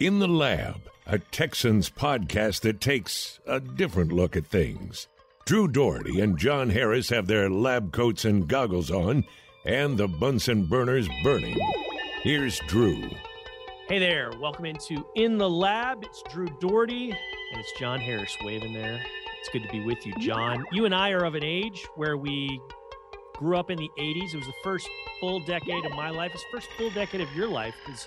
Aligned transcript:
In 0.00 0.20
the 0.20 0.28
Lab, 0.28 0.88
a 1.08 1.18
Texans 1.18 1.90
podcast 1.90 2.60
that 2.60 2.80
takes 2.80 3.40
a 3.48 3.58
different 3.58 4.12
look 4.12 4.36
at 4.36 4.46
things. 4.46 5.08
Drew 5.44 5.66
Doherty 5.66 6.20
and 6.20 6.38
John 6.38 6.70
Harris 6.70 7.08
have 7.08 7.26
their 7.26 7.50
lab 7.50 7.90
coats 7.92 8.24
and 8.24 8.46
goggles 8.46 8.92
on, 8.92 9.24
and 9.64 9.98
the 9.98 10.06
Bunsen 10.06 10.66
burners 10.66 11.08
burning. 11.24 11.58
Here's 12.22 12.60
Drew. 12.68 13.10
Hey 13.88 13.98
there, 13.98 14.30
welcome 14.40 14.66
into 14.66 15.04
In 15.16 15.36
the 15.36 15.50
Lab. 15.50 16.04
It's 16.04 16.22
Drew 16.30 16.46
Doherty 16.60 17.10
and 17.10 17.60
it's 17.60 17.72
John 17.76 17.98
Harris 17.98 18.36
waving 18.44 18.74
there. 18.74 19.02
It's 19.40 19.48
good 19.48 19.64
to 19.64 19.68
be 19.68 19.80
with 19.80 20.06
you, 20.06 20.12
John. 20.20 20.64
You 20.70 20.84
and 20.84 20.94
I 20.94 21.10
are 21.10 21.24
of 21.24 21.34
an 21.34 21.44
age 21.44 21.88
where 21.96 22.16
we 22.16 22.60
grew 23.34 23.56
up 23.56 23.68
in 23.68 23.78
the 23.78 23.90
80s. 23.98 24.32
It 24.32 24.36
was 24.36 24.46
the 24.46 24.54
first 24.62 24.88
full 25.18 25.40
decade 25.40 25.84
of 25.84 25.90
my 25.90 26.10
life. 26.10 26.30
It's 26.34 26.44
the 26.44 26.56
first 26.56 26.68
full 26.78 26.90
decade 26.90 27.20
of 27.20 27.34
your 27.34 27.48
life 27.48 27.74
because 27.84 28.06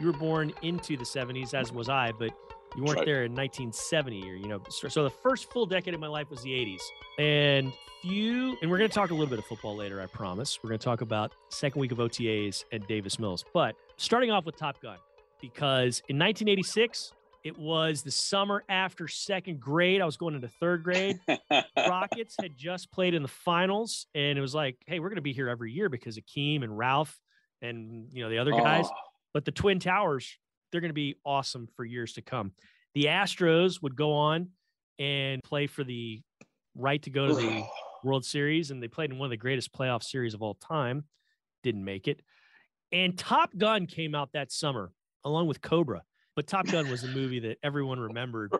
you 0.00 0.06
were 0.06 0.12
born 0.18 0.52
into 0.62 0.96
the 0.96 1.04
70s, 1.04 1.54
as 1.54 1.72
was 1.72 1.88
I, 1.88 2.12
but 2.12 2.30
you 2.76 2.82
weren't 2.84 2.98
Right. 2.98 3.06
there 3.06 3.24
in 3.24 3.32
1970 3.34 4.30
or, 4.30 4.34
you 4.34 4.46
know, 4.48 4.60
so, 4.68 5.02
the 5.02 5.10
first 5.10 5.50
full 5.50 5.66
decade 5.66 5.92
of 5.94 6.00
my 6.00 6.06
life 6.06 6.30
was 6.30 6.40
the 6.42 6.50
80s. 6.54 6.80
And 7.18 7.72
few, 8.02 8.56
and 8.62 8.70
we're 8.70 8.78
going 8.78 8.88
to 8.88 8.94
talk 8.94 9.10
a 9.10 9.14
little 9.14 9.28
bit 9.28 9.38
of 9.38 9.44
football 9.44 9.76
later, 9.76 10.00
I 10.00 10.06
promise. 10.06 10.58
We're 10.62 10.68
going 10.70 10.78
to 10.78 10.84
talk 10.84 11.00
about 11.02 11.32
second 11.50 11.80
week 11.80 11.92
of 11.92 11.98
OTAs 11.98 12.64
and 12.72 12.86
Davis 12.86 13.18
Mills. 13.18 13.44
But 13.52 13.74
starting 13.96 14.30
off 14.30 14.46
with 14.46 14.56
Top 14.56 14.80
Gun, 14.80 14.96
because 15.40 16.00
in 16.08 16.16
1986, 16.18 17.12
it 17.42 17.58
was 17.58 18.02
the 18.02 18.10
summer 18.10 18.64
after 18.68 19.08
second 19.08 19.60
grade. 19.60 20.00
I 20.00 20.04
was 20.06 20.16
going 20.16 20.34
into 20.34 20.48
third 20.48 20.82
grade. 20.84 21.18
Rockets 21.76 22.36
had 22.40 22.56
just 22.56 22.90
played 22.92 23.14
in 23.14 23.22
the 23.22 23.28
finals, 23.28 24.06
and 24.14 24.38
it 24.38 24.40
was 24.40 24.54
like, 24.54 24.76
hey, 24.86 24.98
we're 25.00 25.08
going 25.08 25.16
to 25.16 25.22
be 25.22 25.32
here 25.32 25.48
every 25.48 25.72
year 25.72 25.88
because 25.88 26.18
Akeem 26.18 26.62
and 26.62 26.76
Ralph 26.76 27.18
and 27.62 28.08
you 28.12 28.22
know 28.22 28.30
the 28.30 28.38
other 28.38 28.52
guys. 28.52 28.86
Oh, 28.86 29.09
But 29.32 29.44
the 29.44 29.52
Twin 29.52 29.78
Towers, 29.78 30.38
they're 30.70 30.80
going 30.80 30.90
to 30.90 30.94
be 30.94 31.16
awesome 31.24 31.68
for 31.76 31.84
years 31.84 32.14
to 32.14 32.22
come. 32.22 32.52
The 32.94 33.04
Astros 33.04 33.82
would 33.82 33.96
go 33.96 34.12
on 34.12 34.48
and 34.98 35.42
play 35.42 35.66
for 35.66 35.84
the 35.84 36.22
right 36.74 37.02
to 37.02 37.10
go 37.10 37.28
to 37.28 37.34
the 37.34 37.64
World 38.02 38.24
Series, 38.24 38.70
and 38.70 38.82
they 38.82 38.88
played 38.88 39.10
in 39.10 39.18
one 39.18 39.26
of 39.26 39.30
the 39.30 39.36
greatest 39.36 39.72
playoff 39.72 40.02
series 40.02 40.34
of 40.34 40.42
all 40.42 40.54
time. 40.54 41.04
Didn't 41.62 41.84
make 41.84 42.08
it. 42.08 42.20
And 42.92 43.16
Top 43.16 43.56
Gun 43.56 43.86
came 43.86 44.14
out 44.14 44.32
that 44.32 44.50
summer 44.50 44.92
along 45.24 45.46
with 45.46 45.60
Cobra. 45.60 46.02
But 46.36 46.46
Top 46.46 46.66
Gun 46.66 46.88
was 46.90 47.04
a 47.04 47.08
movie 47.08 47.40
that 47.40 47.58
everyone 47.62 48.00
remembered, 48.00 48.52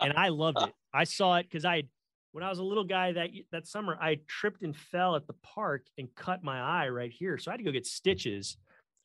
and 0.00 0.12
I 0.12 0.28
loved 0.28 0.62
it. 0.62 0.72
I 0.92 1.04
saw 1.04 1.36
it 1.36 1.46
because 1.50 1.64
I, 1.64 1.84
when 2.32 2.44
I 2.44 2.50
was 2.50 2.58
a 2.58 2.62
little 2.62 2.84
guy 2.84 3.12
that 3.12 3.30
that 3.50 3.66
summer, 3.66 3.98
I 4.00 4.18
tripped 4.26 4.62
and 4.62 4.76
fell 4.76 5.16
at 5.16 5.26
the 5.26 5.32
park 5.42 5.86
and 5.96 6.14
cut 6.14 6.44
my 6.44 6.60
eye 6.60 6.88
right 6.90 7.10
here, 7.10 7.38
so 7.38 7.50
I 7.50 7.54
had 7.54 7.58
to 7.58 7.64
go 7.64 7.72
get 7.72 7.86
stitches. 7.86 8.56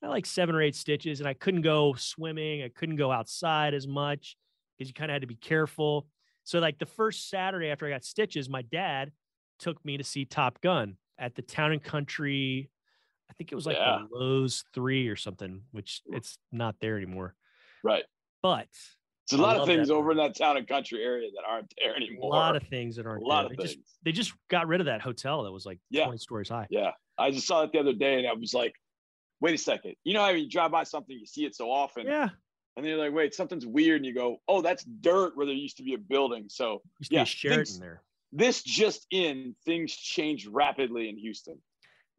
I 0.04 0.08
like 0.08 0.26
seven 0.26 0.54
or 0.56 0.62
eight 0.62 0.76
stitches, 0.76 1.20
and 1.22 1.30
I 1.30 1.34
couldn't 1.34 1.62
go 1.62 1.94
swimming. 1.94 2.62
I 2.64 2.70
couldn't 2.70 2.98
go 2.98 3.12
outside 3.12 3.74
as 3.74 3.88
much 3.88 4.36
because 4.78 4.90
you 4.90 4.94
kind 4.94 5.10
of 5.10 5.14
had 5.16 5.22
to 5.22 5.28
be 5.28 5.36
careful. 5.36 6.08
So, 6.44 6.60
like 6.60 6.78
the 6.78 6.86
first 6.86 7.30
Saturday 7.30 7.70
after 7.70 7.88
I 7.88 7.92
got 7.92 8.04
stitches, 8.04 8.50
my 8.50 8.64
dad 8.64 9.12
took 9.60 9.84
me 9.86 9.98
to 9.98 10.04
see 10.04 10.26
Top 10.26 10.60
Gun 10.62 10.98
at 11.18 11.36
the 11.36 11.42
Town 11.42 11.72
and 11.72 11.82
Country. 11.82 12.70
I 13.30 13.34
think 13.34 13.52
it 13.52 13.56
was 13.56 13.66
like 13.66 13.78
Yeah. 13.78 14.00
the 14.12 14.18
Loews 14.18 14.66
Three 14.74 15.08
or 15.08 15.16
something, 15.16 15.62
which 15.72 16.02
it's 16.08 16.38
not 16.52 16.76
there 16.82 16.98
anymore. 16.98 17.36
right. 17.84 18.04
But 18.42 18.68
There's 19.30 19.40
a 19.40 19.42
lot 19.44 19.56
of 19.56 19.66
things 19.66 19.90
over 19.90 20.12
in 20.12 20.18
that 20.18 20.36
town 20.36 20.58
and 20.58 20.68
country 20.68 21.02
area 21.02 21.30
that 21.34 21.44
aren't 21.48 21.74
there 21.82 21.96
anymore. 21.96 22.26
a 22.26 22.36
lot 22.36 22.58
of 22.58 22.64
things 22.64 22.98
that 22.98 23.06
aren't 23.06 23.24
A 23.24 23.26
lot 23.26 23.44
there. 23.44 23.52
of 23.52 23.58
they 23.58 23.64
just 23.64 23.76
things. 23.76 23.98
they 24.04 24.12
just 24.12 24.34
got 24.50 24.68
rid 24.68 24.82
of 24.82 24.86
that 24.88 25.00
hotel 25.00 25.44
that 25.44 25.52
was 25.54 25.66
like 25.66 25.80
Yeah. 25.90 26.04
20 26.04 26.18
stories 26.18 26.50
high. 26.50 26.68
Yeah. 26.70 26.92
I 27.18 27.32
just 27.32 27.48
saw 27.48 27.64
it 27.64 27.72
the 27.72 27.80
other 27.80 27.94
day 27.94 28.20
and 28.20 28.28
I 28.28 28.34
was 28.34 28.54
like, 28.54 28.76
wait 29.44 29.54
a 29.54 29.58
second. 29.58 29.94
You 30.06 30.14
know 30.14 30.22
how 30.22 30.30
you 30.30 30.50
drive 30.50 30.72
by 30.72 30.84
something, 30.84 31.16
you 31.20 31.26
see 31.26 31.44
it 31.44 31.54
so 31.54 31.70
often, 31.70 32.08
Yeah. 32.08 32.30
and 32.78 32.84
then 32.86 32.86
you're 32.86 32.98
like, 32.98 33.14
wait, 33.14 33.36
something's 33.36 33.66
weird, 33.68 33.98
and 33.98 34.06
you 34.06 34.14
go, 34.16 34.38
oh, 34.48 34.62
that's 34.62 34.86
dirt 34.86 35.36
where 35.36 35.46
there 35.46 35.54
used 35.54 35.76
to 35.78 35.84
be 35.84 35.94
a 35.96 35.98
building. 35.98 36.46
So 36.48 36.82
Yeah, 37.12 37.20
be 37.20 37.24
a 37.24 37.26
Sheraton 37.26 37.66
things- 37.66 37.80
there. 37.80 38.02
this 38.32 38.64
just 38.64 39.06
in, 39.12 39.54
things 39.66 39.94
changed 39.94 40.48
rapidly 40.48 41.10
in 41.10 41.18
Houston. 41.18 41.62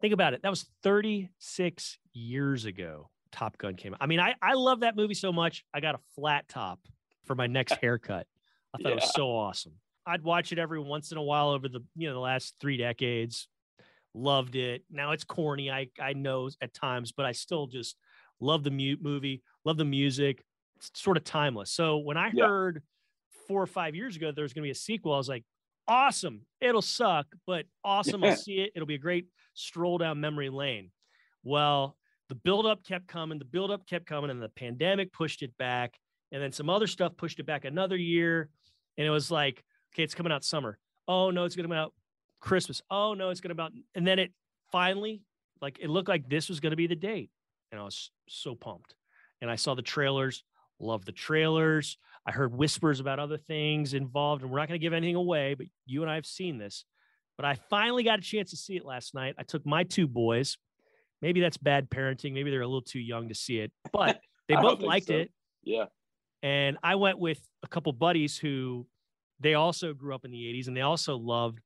Think 0.02 0.12
about 0.12 0.34
it. 0.34 0.42
That 0.42 0.50
was 0.50 0.66
36 0.82 1.98
years 2.12 2.66
ago. 2.66 3.08
Top 3.32 3.56
Gun 3.56 3.74
came 3.74 3.94
out. 3.94 3.98
I 4.02 4.06
mean, 4.06 4.20
I, 4.20 4.34
I 4.42 4.52
love 4.52 4.80
that 4.80 4.94
movie 4.94 5.14
so 5.14 5.32
much. 5.32 5.64
I 5.72 5.80
got 5.80 5.94
a 5.94 6.00
flat 6.14 6.46
top 6.46 6.78
for 7.24 7.34
my 7.34 7.46
next 7.46 7.72
haircut. 7.82 8.26
I 8.74 8.82
thought 8.82 8.92
it 8.92 8.96
was 8.96 9.14
so 9.14 9.28
awesome. 9.28 9.72
I'd 10.06 10.22
watch 10.22 10.52
it 10.52 10.58
every 10.58 10.78
once 10.78 11.10
in 11.10 11.16
a 11.16 11.22
while 11.22 11.48
over 11.48 11.68
the 11.68 11.80
you 11.96 12.06
know 12.08 12.12
the 12.14 12.20
last 12.20 12.54
three 12.60 12.76
decades. 12.76 13.48
Loved 14.14 14.54
it. 14.54 14.84
Now 14.90 15.10
it's 15.10 15.24
corny. 15.24 15.70
I 15.70 15.88
I 16.00 16.12
know 16.12 16.48
at 16.60 16.72
times, 16.72 17.12
but 17.12 17.26
I 17.26 17.32
still 17.32 17.66
just 17.66 17.96
love 18.40 18.62
the 18.62 18.70
mute 18.70 19.02
movie. 19.02 19.42
Love 19.64 19.76
the 19.76 19.84
music. 19.84 20.44
It's 20.76 20.90
sort 20.94 21.16
of 21.16 21.24
timeless. 21.24 21.72
So 21.72 21.98
when 21.98 22.16
I 22.16 22.30
Yeah. 22.30 22.44
heard 22.46 22.82
four 23.48 23.60
or 23.62 23.66
five 23.66 23.94
years 23.94 24.16
ago 24.16 24.30
there 24.32 24.44
was 24.44 24.52
going 24.52 24.62
to 24.62 24.66
be 24.66 24.70
a 24.70 24.74
sequel, 24.74 25.12
I 25.12 25.16
was 25.16 25.28
like, 25.28 25.44
awesome. 25.88 26.46
It'll 26.60 26.82
suck, 26.82 27.26
but 27.46 27.66
awesome. 27.82 28.22
I'll 28.24 28.30
see 28.36 28.60
it. 28.60 28.72
It'll 28.76 28.86
be 28.86 28.94
a 28.94 28.98
great 28.98 29.26
stroll 29.54 29.98
down 29.98 30.20
memory 30.20 30.48
lane. 30.48 30.92
Well, 31.42 31.96
the 32.28 32.34
buildup 32.36 32.84
kept 32.84 33.06
coming, 33.08 33.38
the 33.38 33.44
buildup 33.44 33.86
kept 33.86 34.06
coming, 34.06 34.30
and 34.30 34.40
the 34.40 34.48
pandemic 34.48 35.12
pushed 35.12 35.42
it 35.42 35.56
back. 35.58 35.98
And 36.32 36.42
then 36.42 36.52
some 36.52 36.70
other 36.70 36.86
stuff 36.86 37.16
pushed 37.16 37.38
it 37.38 37.46
back 37.46 37.64
another 37.64 37.96
year. 37.96 38.48
And 38.96 39.06
it 39.06 39.10
was 39.10 39.30
like, 39.30 39.62
okay, 39.92 40.04
it's 40.04 40.14
coming 40.14 40.32
out 40.32 40.44
summer. 40.44 40.78
Oh 41.06 41.30
no, 41.30 41.44
it's 41.44 41.54
gonna 41.56 41.68
come 41.68 41.76
out 41.76 41.92
Christmas. 42.44 42.82
Oh 42.90 43.14
no, 43.14 43.30
it's 43.30 43.40
gonna 43.40 43.52
about. 43.52 43.72
And 43.94 44.06
then 44.06 44.18
it 44.18 44.32
finally, 44.70 45.22
like 45.60 45.78
it 45.80 45.88
looked 45.88 46.08
like 46.08 46.28
this 46.28 46.48
was 46.48 46.60
gonna 46.60 46.76
be 46.76 46.86
the 46.86 46.94
date. 46.94 47.30
And 47.72 47.80
I 47.80 47.84
was 47.84 48.10
so 48.28 48.54
pumped. 48.54 48.94
And 49.40 49.50
I 49.50 49.56
saw 49.56 49.74
the 49.74 49.82
trailers, 49.82 50.44
love 50.78 51.04
the 51.04 51.12
trailers. 51.12 51.96
I 52.26 52.32
heard 52.32 52.54
whispers 52.54 53.00
about 53.00 53.18
other 53.18 53.36
things 53.36 53.94
involved, 53.94 54.42
and 54.42 54.50
we're 54.50 54.58
not 54.58 54.68
gonna 54.68 54.78
give 54.78 54.92
anything 54.92 55.16
away, 55.16 55.54
but 55.54 55.66
you 55.86 56.02
and 56.02 56.10
I 56.10 56.16
have 56.16 56.26
seen 56.26 56.58
this. 56.58 56.84
But 57.36 57.46
I 57.46 57.54
finally 57.68 58.04
got 58.04 58.18
a 58.18 58.22
chance 58.22 58.50
to 58.50 58.56
see 58.56 58.76
it 58.76 58.84
last 58.84 59.14
night. 59.14 59.34
I 59.38 59.42
took 59.42 59.66
my 59.66 59.82
two 59.82 60.06
boys. 60.06 60.56
Maybe 61.20 61.40
that's 61.40 61.56
bad 61.56 61.90
parenting. 61.90 62.34
Maybe 62.34 62.50
they're 62.50 62.60
a 62.60 62.66
little 62.66 62.82
too 62.82 63.00
young 63.00 63.30
to 63.30 63.34
see 63.34 63.58
it, 63.58 63.72
but 63.92 64.20
they 64.48 64.54
both 64.54 64.80
liked 64.80 65.06
so. 65.06 65.14
it. 65.14 65.32
Yeah. 65.62 65.86
And 66.42 66.76
I 66.82 66.96
went 66.96 67.18
with 67.18 67.40
a 67.62 67.66
couple 67.66 67.92
buddies 67.94 68.36
who 68.36 68.86
they 69.40 69.54
also 69.54 69.94
grew 69.94 70.14
up 70.14 70.26
in 70.26 70.30
the 70.30 70.38
80s 70.38 70.68
and 70.68 70.76
they 70.76 70.82
also 70.82 71.16
loved 71.16 71.58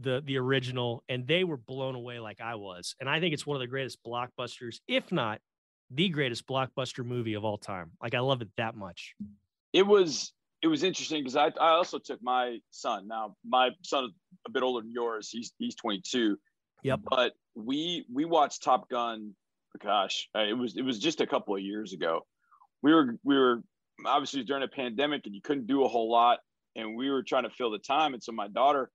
the 0.00 0.22
the 0.24 0.36
original 0.38 1.02
and 1.08 1.26
they 1.26 1.44
were 1.44 1.56
blown 1.56 1.94
away 1.94 2.18
like 2.20 2.40
I 2.40 2.54
was. 2.54 2.94
And 3.00 3.08
I 3.08 3.20
think 3.20 3.34
it's 3.34 3.46
one 3.46 3.56
of 3.56 3.60
the 3.60 3.66
greatest 3.66 3.98
blockbusters, 4.06 4.76
if 4.88 5.10
not 5.12 5.40
the 5.90 6.08
greatest 6.10 6.46
blockbuster 6.46 7.04
movie 7.04 7.34
of 7.34 7.44
all 7.44 7.56
time. 7.58 7.92
Like 8.02 8.14
I 8.14 8.20
love 8.20 8.42
it 8.42 8.48
that 8.56 8.76
much. 8.76 9.14
it 9.72 9.86
was 9.86 10.32
it 10.62 10.66
was 10.66 10.82
interesting 10.82 11.20
because 11.22 11.36
I, 11.36 11.46
I 11.60 11.70
also 11.70 11.98
took 11.98 12.20
my 12.22 12.58
son 12.70 13.06
now 13.06 13.36
my 13.44 13.70
son 13.82 14.04
is 14.04 14.10
a 14.46 14.50
bit 14.50 14.62
older 14.62 14.82
than 14.82 14.92
yours 14.92 15.30
he's 15.30 15.52
he's 15.58 15.74
22 15.76 16.36
Yep. 16.82 17.00
but 17.08 17.32
we 17.54 18.04
we 18.12 18.24
watched 18.24 18.62
top 18.62 18.88
gun 18.88 19.34
gosh 19.84 20.28
it 20.34 20.56
was 20.58 20.76
it 20.76 20.82
was 20.82 20.98
just 20.98 21.20
a 21.20 21.26
couple 21.26 21.54
of 21.54 21.60
years 21.62 21.92
ago 21.92 22.26
we 22.82 22.92
were 22.92 23.16
we 23.22 23.36
were 23.38 23.62
obviously 24.06 24.42
during 24.42 24.64
a 24.64 24.68
pandemic 24.68 25.22
and 25.26 25.34
you 25.34 25.40
couldn't 25.40 25.66
do 25.68 25.84
a 25.84 25.88
whole 25.88 26.10
lot 26.10 26.40
and 26.74 26.96
we 26.96 27.08
were 27.10 27.22
trying 27.22 27.44
to 27.44 27.50
fill 27.50 27.70
the 27.70 27.78
time 27.78 28.12
and 28.14 28.22
so 28.22 28.32
my 28.32 28.48
daughter 28.48 28.90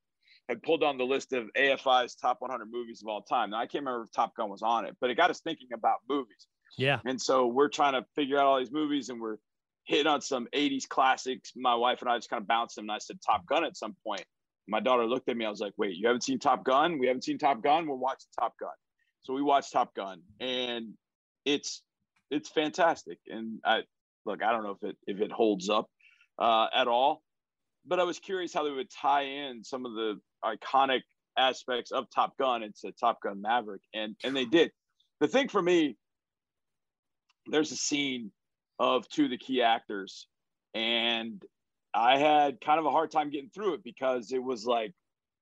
had 0.49 0.61
pulled 0.61 0.81
down 0.81 0.97
the 0.97 1.03
list 1.05 1.33
of 1.33 1.47
afi's 1.57 2.15
top 2.15 2.37
100 2.39 2.65
movies 2.71 3.01
of 3.01 3.07
all 3.07 3.21
time 3.21 3.49
now 3.51 3.57
i 3.57 3.65
can't 3.65 3.83
remember 3.85 4.03
if 4.03 4.11
top 4.11 4.35
gun 4.35 4.49
was 4.49 4.61
on 4.61 4.85
it 4.85 4.95
but 4.99 5.09
it 5.09 5.15
got 5.15 5.29
us 5.29 5.39
thinking 5.41 5.69
about 5.73 5.97
movies 6.09 6.47
Yeah. 6.77 6.99
and 7.05 7.19
so 7.21 7.47
we're 7.47 7.69
trying 7.69 7.93
to 7.93 8.05
figure 8.15 8.37
out 8.39 8.45
all 8.45 8.59
these 8.59 8.71
movies 8.71 9.09
and 9.09 9.19
we're 9.21 9.37
hitting 9.85 10.07
on 10.07 10.21
some 10.21 10.47
80s 10.55 10.87
classics. 10.87 11.51
My 11.57 11.75
wife 11.75 11.99
and 12.01 12.09
I 12.09 12.17
just 12.17 12.29
kind 12.29 12.41
of 12.41 12.47
bounced 12.47 12.77
them 12.77 12.85
and 12.85 12.91
I 12.93 12.99
said 12.99 13.17
Top 13.21 13.45
Gun 13.45 13.65
at 13.65 13.75
some 13.75 13.97
point. 14.07 14.23
My 14.65 14.79
daughter 14.79 15.05
looked 15.05 15.27
at 15.27 15.35
me. 15.35 15.43
I 15.45 15.49
was 15.49 15.59
like, 15.59 15.73
wait, 15.75 15.97
you 15.97 16.07
haven't 16.07 16.23
seen 16.23 16.39
Top 16.39 16.63
Gun? 16.63 16.99
We 16.99 17.07
haven't 17.07 17.25
seen 17.25 17.37
Top 17.37 17.61
Gun. 17.61 17.85
We're 17.85 17.95
watching 17.97 18.29
Top 18.39 18.53
Gun. 18.57 18.71
So 19.23 19.33
we 19.33 19.41
watched 19.41 19.73
Top 19.73 19.93
Gun 19.93 20.21
and 20.39 20.93
it's 21.43 21.81
it's 22.31 22.47
fantastic. 22.49 23.19
And 23.27 23.59
I 23.65 23.81
look, 24.25 24.41
I 24.41 24.53
don't 24.53 24.63
know 24.63 24.77
if 24.81 24.89
it 24.89 24.95
if 25.05 25.19
it 25.19 25.33
holds 25.33 25.67
up 25.69 25.89
uh, 26.39 26.67
at 26.73 26.87
all, 26.87 27.21
but 27.85 27.99
I 27.99 28.03
was 28.03 28.19
curious 28.19 28.53
how 28.53 28.63
they 28.63 28.71
would 28.71 28.89
tie 28.89 29.23
in 29.23 29.63
some 29.63 29.85
of 29.85 29.93
the 29.93 30.19
iconic 30.43 31.01
aspects 31.37 31.91
of 31.91 32.05
Top 32.13 32.37
Gun 32.37 32.63
into 32.63 32.91
Top 32.99 33.21
Gun 33.21 33.41
Maverick. 33.41 33.81
And 33.93 34.15
and 34.23 34.35
they 34.35 34.45
did. 34.45 34.71
The 35.19 35.27
thing 35.27 35.47
for 35.47 35.61
me, 35.61 35.97
there's 37.47 37.71
a 37.71 37.75
scene 37.75 38.31
of 38.79 39.07
two 39.09 39.25
of 39.25 39.29
the 39.29 39.37
key 39.37 39.61
actors 39.61 40.27
and 40.73 41.43
i 41.93 42.17
had 42.17 42.59
kind 42.61 42.79
of 42.79 42.85
a 42.85 42.91
hard 42.91 43.11
time 43.11 43.29
getting 43.29 43.49
through 43.49 43.75
it 43.75 43.83
because 43.83 44.31
it 44.31 44.43
was 44.43 44.65
like 44.65 44.93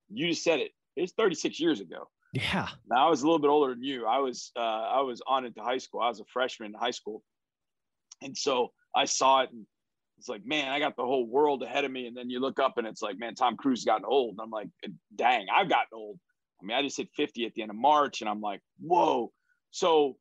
you 0.10 0.28
just 0.28 0.44
said 0.44 0.60
it 0.60 0.72
it's 0.96 1.14
36 1.14 1.60
years 1.60 1.80
ago 1.80 2.10
Yeah. 2.34 2.68
now 2.90 3.08
i 3.08 3.10
was 3.10 3.22
a 3.22 3.26
little 3.26 3.40
bit 3.40 3.48
older 3.50 3.74
than 3.74 3.84
you 3.84 4.06
i 4.06 4.18
was 4.18 4.52
uh, 4.58 4.60
i 4.60 5.00
was 5.02 5.22
on 5.28 5.46
into 5.46 5.62
high 5.62 5.78
school 5.78 6.02
i 6.02 6.10
was 6.10 6.20
a 6.20 6.26
freshman 6.26 6.74
in 6.74 6.80
high 6.80 6.92
school 6.92 7.24
and 8.22 8.38
so 8.38 8.72
i 8.96 9.06
saw 9.06 9.42
it 9.44 9.52
and 9.52 9.66
it's 10.22 10.30
like 10.30 10.46
man 10.46 10.70
i 10.70 10.78
got 10.78 10.96
the 10.96 11.04
whole 11.04 11.26
world 11.26 11.64
ahead 11.64 11.84
of 11.84 11.92
me. 11.92 12.06
And 12.06 12.16
then 12.16 12.30
you 12.30 12.40
look 12.40 12.60
up 12.60 12.78
and 12.78 12.86
it's 12.86 13.02
like 13.02 13.18
man 13.18 13.34
tom 13.34 13.58
cruise 13.58 13.80
has 13.80 13.86
gotten 13.86 14.06
old. 14.06 14.34
And 14.34 14.42
i'm 14.42 14.52
like 14.52 14.70
dang 15.16 15.48
i've 15.54 15.68
gotten 15.68 15.88
old. 15.94 16.20
I 16.62 16.66
mean 16.66 16.78
i 16.78 16.82
just 16.84 16.98
hit 16.98 17.10
50 17.18 17.48
at 17.48 17.56
the 17.56 17.64
end 17.64 17.72
of 17.72 17.78
march 17.78 18.22
and 18.22 18.30
i'm 18.30 18.40
like 18.40 18.62
whoa. 18.80 19.32
So 19.72 20.18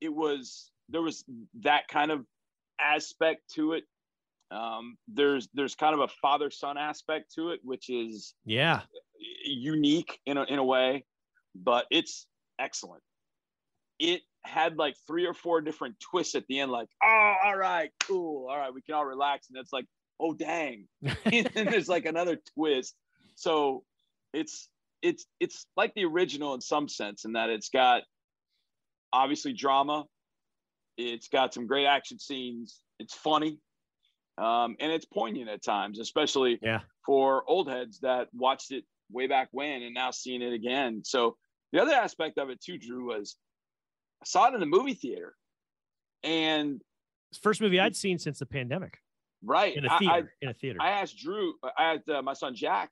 it 0.00 0.12
was 0.12 0.70
there 0.88 1.02
was 1.02 1.24
that 1.60 1.88
kind 1.88 2.10
of 2.10 2.24
aspect 2.80 3.42
to 3.56 3.74
it. 3.74 3.84
Um, 4.50 4.96
there's 5.08 5.48
there's 5.52 5.74
kind 5.74 5.92
of 5.92 6.00
a 6.00 6.08
father 6.22 6.50
son 6.50 6.78
aspect 6.78 7.34
to 7.34 7.50
it, 7.50 7.60
which 7.62 7.90
is 7.90 8.34
yeah. 8.46 8.80
unique 9.44 10.20
in 10.24 10.38
a, 10.38 10.44
in 10.44 10.58
a 10.58 10.64
way, 10.64 11.04
but 11.54 11.84
it's 11.90 12.26
excellent. 12.58 13.02
It 13.98 14.22
had 14.44 14.76
like 14.76 14.94
three 15.06 15.26
or 15.26 15.34
four 15.34 15.60
different 15.60 15.96
twists 16.00 16.34
at 16.34 16.46
the 16.48 16.60
end, 16.60 16.70
like, 16.70 16.88
oh, 17.04 17.34
all 17.44 17.56
right, 17.56 17.90
cool, 18.00 18.48
all 18.48 18.56
right, 18.56 18.72
we 18.72 18.82
can 18.82 18.94
all 18.94 19.04
relax. 19.04 19.48
And 19.48 19.58
it's 19.58 19.72
like, 19.72 19.86
oh 20.20 20.34
dang. 20.34 20.86
and 21.24 21.50
then 21.54 21.66
there's 21.66 21.88
like 21.88 22.06
another 22.06 22.38
twist. 22.54 22.94
So 23.34 23.84
it's 24.32 24.68
it's 25.02 25.26
it's 25.40 25.66
like 25.76 25.94
the 25.94 26.04
original 26.04 26.54
in 26.54 26.60
some 26.60 26.88
sense, 26.88 27.24
in 27.24 27.32
that 27.32 27.50
it's 27.50 27.68
got 27.68 28.02
obviously 29.12 29.52
drama, 29.52 30.04
it's 30.96 31.28
got 31.28 31.54
some 31.54 31.66
great 31.66 31.86
action 31.86 32.18
scenes, 32.18 32.80
it's 32.98 33.14
funny, 33.14 33.58
um, 34.36 34.76
and 34.80 34.92
it's 34.92 35.06
poignant 35.06 35.48
at 35.48 35.62
times, 35.62 35.98
especially 35.98 36.58
yeah. 36.62 36.80
for 37.06 37.48
old 37.48 37.68
heads 37.68 38.00
that 38.00 38.28
watched 38.34 38.72
it 38.72 38.84
way 39.10 39.26
back 39.26 39.48
when 39.52 39.82
and 39.82 39.94
now 39.94 40.10
seeing 40.10 40.42
it 40.42 40.52
again. 40.52 41.02
So 41.04 41.36
the 41.72 41.80
other 41.80 41.94
aspect 41.94 42.38
of 42.38 42.50
it 42.50 42.60
too, 42.60 42.78
Drew, 42.78 43.06
was 43.06 43.36
I 44.22 44.26
saw 44.26 44.48
it 44.48 44.54
in 44.54 44.60
the 44.60 44.66
movie 44.66 44.94
theater, 44.94 45.34
and 46.22 46.82
first 47.40 47.60
movie 47.60 47.78
I'd 47.78 47.96
seen 47.96 48.18
since 48.18 48.38
the 48.38 48.46
pandemic. 48.46 48.98
Right 49.44 49.76
in 49.76 49.84
a 49.84 49.98
theater. 49.98 50.12
I, 50.12 50.22
in 50.42 50.48
a 50.48 50.54
theater. 50.54 50.78
I 50.80 50.90
asked 50.90 51.18
Drew, 51.18 51.54
I 51.62 51.94
asked 51.94 52.08
uh, 52.08 52.22
my 52.22 52.32
son 52.32 52.54
Jack, 52.54 52.90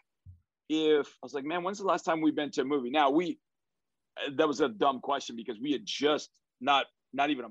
if 0.69 1.07
I 1.07 1.11
was 1.23 1.35
like, 1.35 1.45
man, 1.45 1.63
when's 1.63 1.79
the 1.79 1.85
last 1.85 2.05
time 2.05 2.21
we've 2.21 2.37
been 2.37 2.51
to 2.53 2.63
a 2.63 2.65
movie? 2.65 2.91
Now 2.91 3.11
we, 3.11 3.39
that 4.37 4.47
was 4.47 4.61
a 4.61 4.69
dumb 4.69 5.01
question 5.01 5.37
because 5.37 5.59
we 5.61 5.73
had 5.73 5.83
just 5.85 6.31
not 6.61 6.87
not 7.13 7.31
even 7.31 7.45
a, 7.47 7.49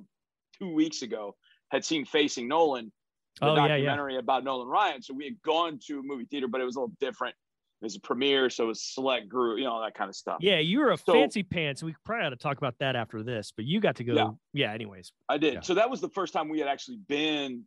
two 0.60 0.74
weeks 0.74 1.02
ago 1.02 1.36
had 1.70 1.84
seen 1.84 2.06
Facing 2.06 2.48
Nolan, 2.48 2.92
the 3.42 3.48
oh, 3.48 3.56
documentary 3.56 4.14
yeah, 4.14 4.18
yeah. 4.18 4.20
about 4.20 4.44
Nolan 4.44 4.68
Ryan. 4.68 5.02
So 5.02 5.14
we 5.14 5.26
had 5.26 5.42
gone 5.42 5.80
to 5.88 6.00
a 6.00 6.04
movie 6.04 6.26
theater, 6.26 6.48
but 6.48 6.62
it 6.62 6.64
was 6.64 6.76
a 6.76 6.80
little 6.80 6.96
different. 7.00 7.36
It 7.86 7.94
was 7.94 7.96
a 7.98 8.00
premiere, 8.00 8.50
so 8.50 8.64
it 8.64 8.68
was 8.68 8.82
select 8.82 9.30
group, 9.30 9.60
you 9.60 9.66
know, 9.66 9.80
that 9.80 9.94
kind 9.94 10.10
of 10.10 10.16
stuff. 10.16 10.38
Yeah, 10.42 10.58
you 10.58 10.80
were 10.80 10.90
a 10.92 10.98
So- 10.98 11.14
fancy 11.14 11.44
pants. 11.44 11.84
We 11.84 11.94
probably 12.04 12.26
ought 12.26 12.30
to 12.32 12.36
talk 12.36 12.58
about 12.58 12.80
that 12.80 12.96
after 12.96 13.22
this, 13.22 13.52
but 13.56 13.66
you 13.66 13.80
got 13.80 13.96
to 13.98 14.04
go. 14.04 14.16
Yeah. 14.16 14.30
Yeah. 14.54 14.74
anyways. 14.74 15.14
I 15.30 15.38
did. 15.38 15.54
Yeah. 15.54 15.60
So 15.62 15.76
that 15.76 15.88
was 15.88 16.02
the 16.02 16.10
first 16.10 16.34
time 16.34 16.50
we 16.50 16.58
had 16.58 16.68
actually 16.68 16.98
been 16.98 17.64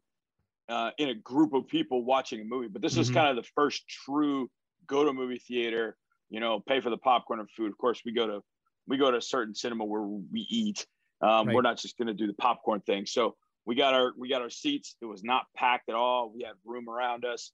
uh, 0.69 0.91
in 0.99 1.09
a 1.09 1.15
group 1.15 1.55
of 1.55 1.67
people 1.69 2.05
watching 2.05 2.41
a 2.41 2.45
movie. 2.45 2.67
But 2.69 2.83
this 2.83 2.97
was 2.97 3.09
Mhm. 3.11 3.15
kind 3.15 3.29
of 3.29 3.37
the 3.43 3.49
first 3.55 3.87
true 3.89 4.51
go 4.89 5.05
to 5.05 5.13
movie 5.13 5.39
theater. 5.39 5.97
You 6.31 6.41
know, 6.41 6.59
pay 6.61 6.81
for 6.81 6.91
the 6.91 6.99
popcorn 6.99 7.39
and 7.41 7.49
food. 7.53 7.71
Of 7.71 7.79
course, 7.79 8.03
we 8.05 8.11
go 8.13 8.27
to 8.27 8.43
we 8.89 8.97
go 8.99 9.11
to 9.11 9.19
a 9.19 9.23
certain 9.23 9.55
cinema 9.55 9.85
where 9.85 10.03
we 10.03 10.41
eat. 10.51 10.85
Um, 11.23 11.47
Right. 11.47 11.55
We're 11.55 11.63
not 11.63 11.79
just 11.79 11.97
going 11.97 12.09
to 12.09 12.15
do 12.15 12.27
the 12.27 12.35
popcorn 12.35 12.81
thing. 12.81 13.07
So 13.07 13.37
we 13.67 13.77
got 13.77 13.95
our 13.95 14.13
we 14.19 14.29
got 14.29 14.43
our 14.43 14.51
seats. 14.51 14.97
It 15.01 15.07
was 15.07 15.23
not 15.23 15.47
packed 15.57 15.89
at 15.89 15.95
all. 15.95 16.31
We 16.35 16.43
had 16.43 16.55
room 16.65 16.89
around 16.91 17.25
us, 17.25 17.53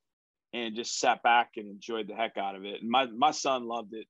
and 0.54 0.76
just 0.76 1.00
sat 1.00 1.22
back 1.24 1.50
and 1.56 1.68
enjoyed 1.68 2.06
the 2.08 2.14
heck 2.14 2.38
out 2.38 2.54
of 2.54 2.64
it. 2.64 2.80
And 2.80 2.88
my 2.88 3.06
my 3.06 3.32
son 3.32 3.66
loved 3.66 3.92
it. 3.92 4.06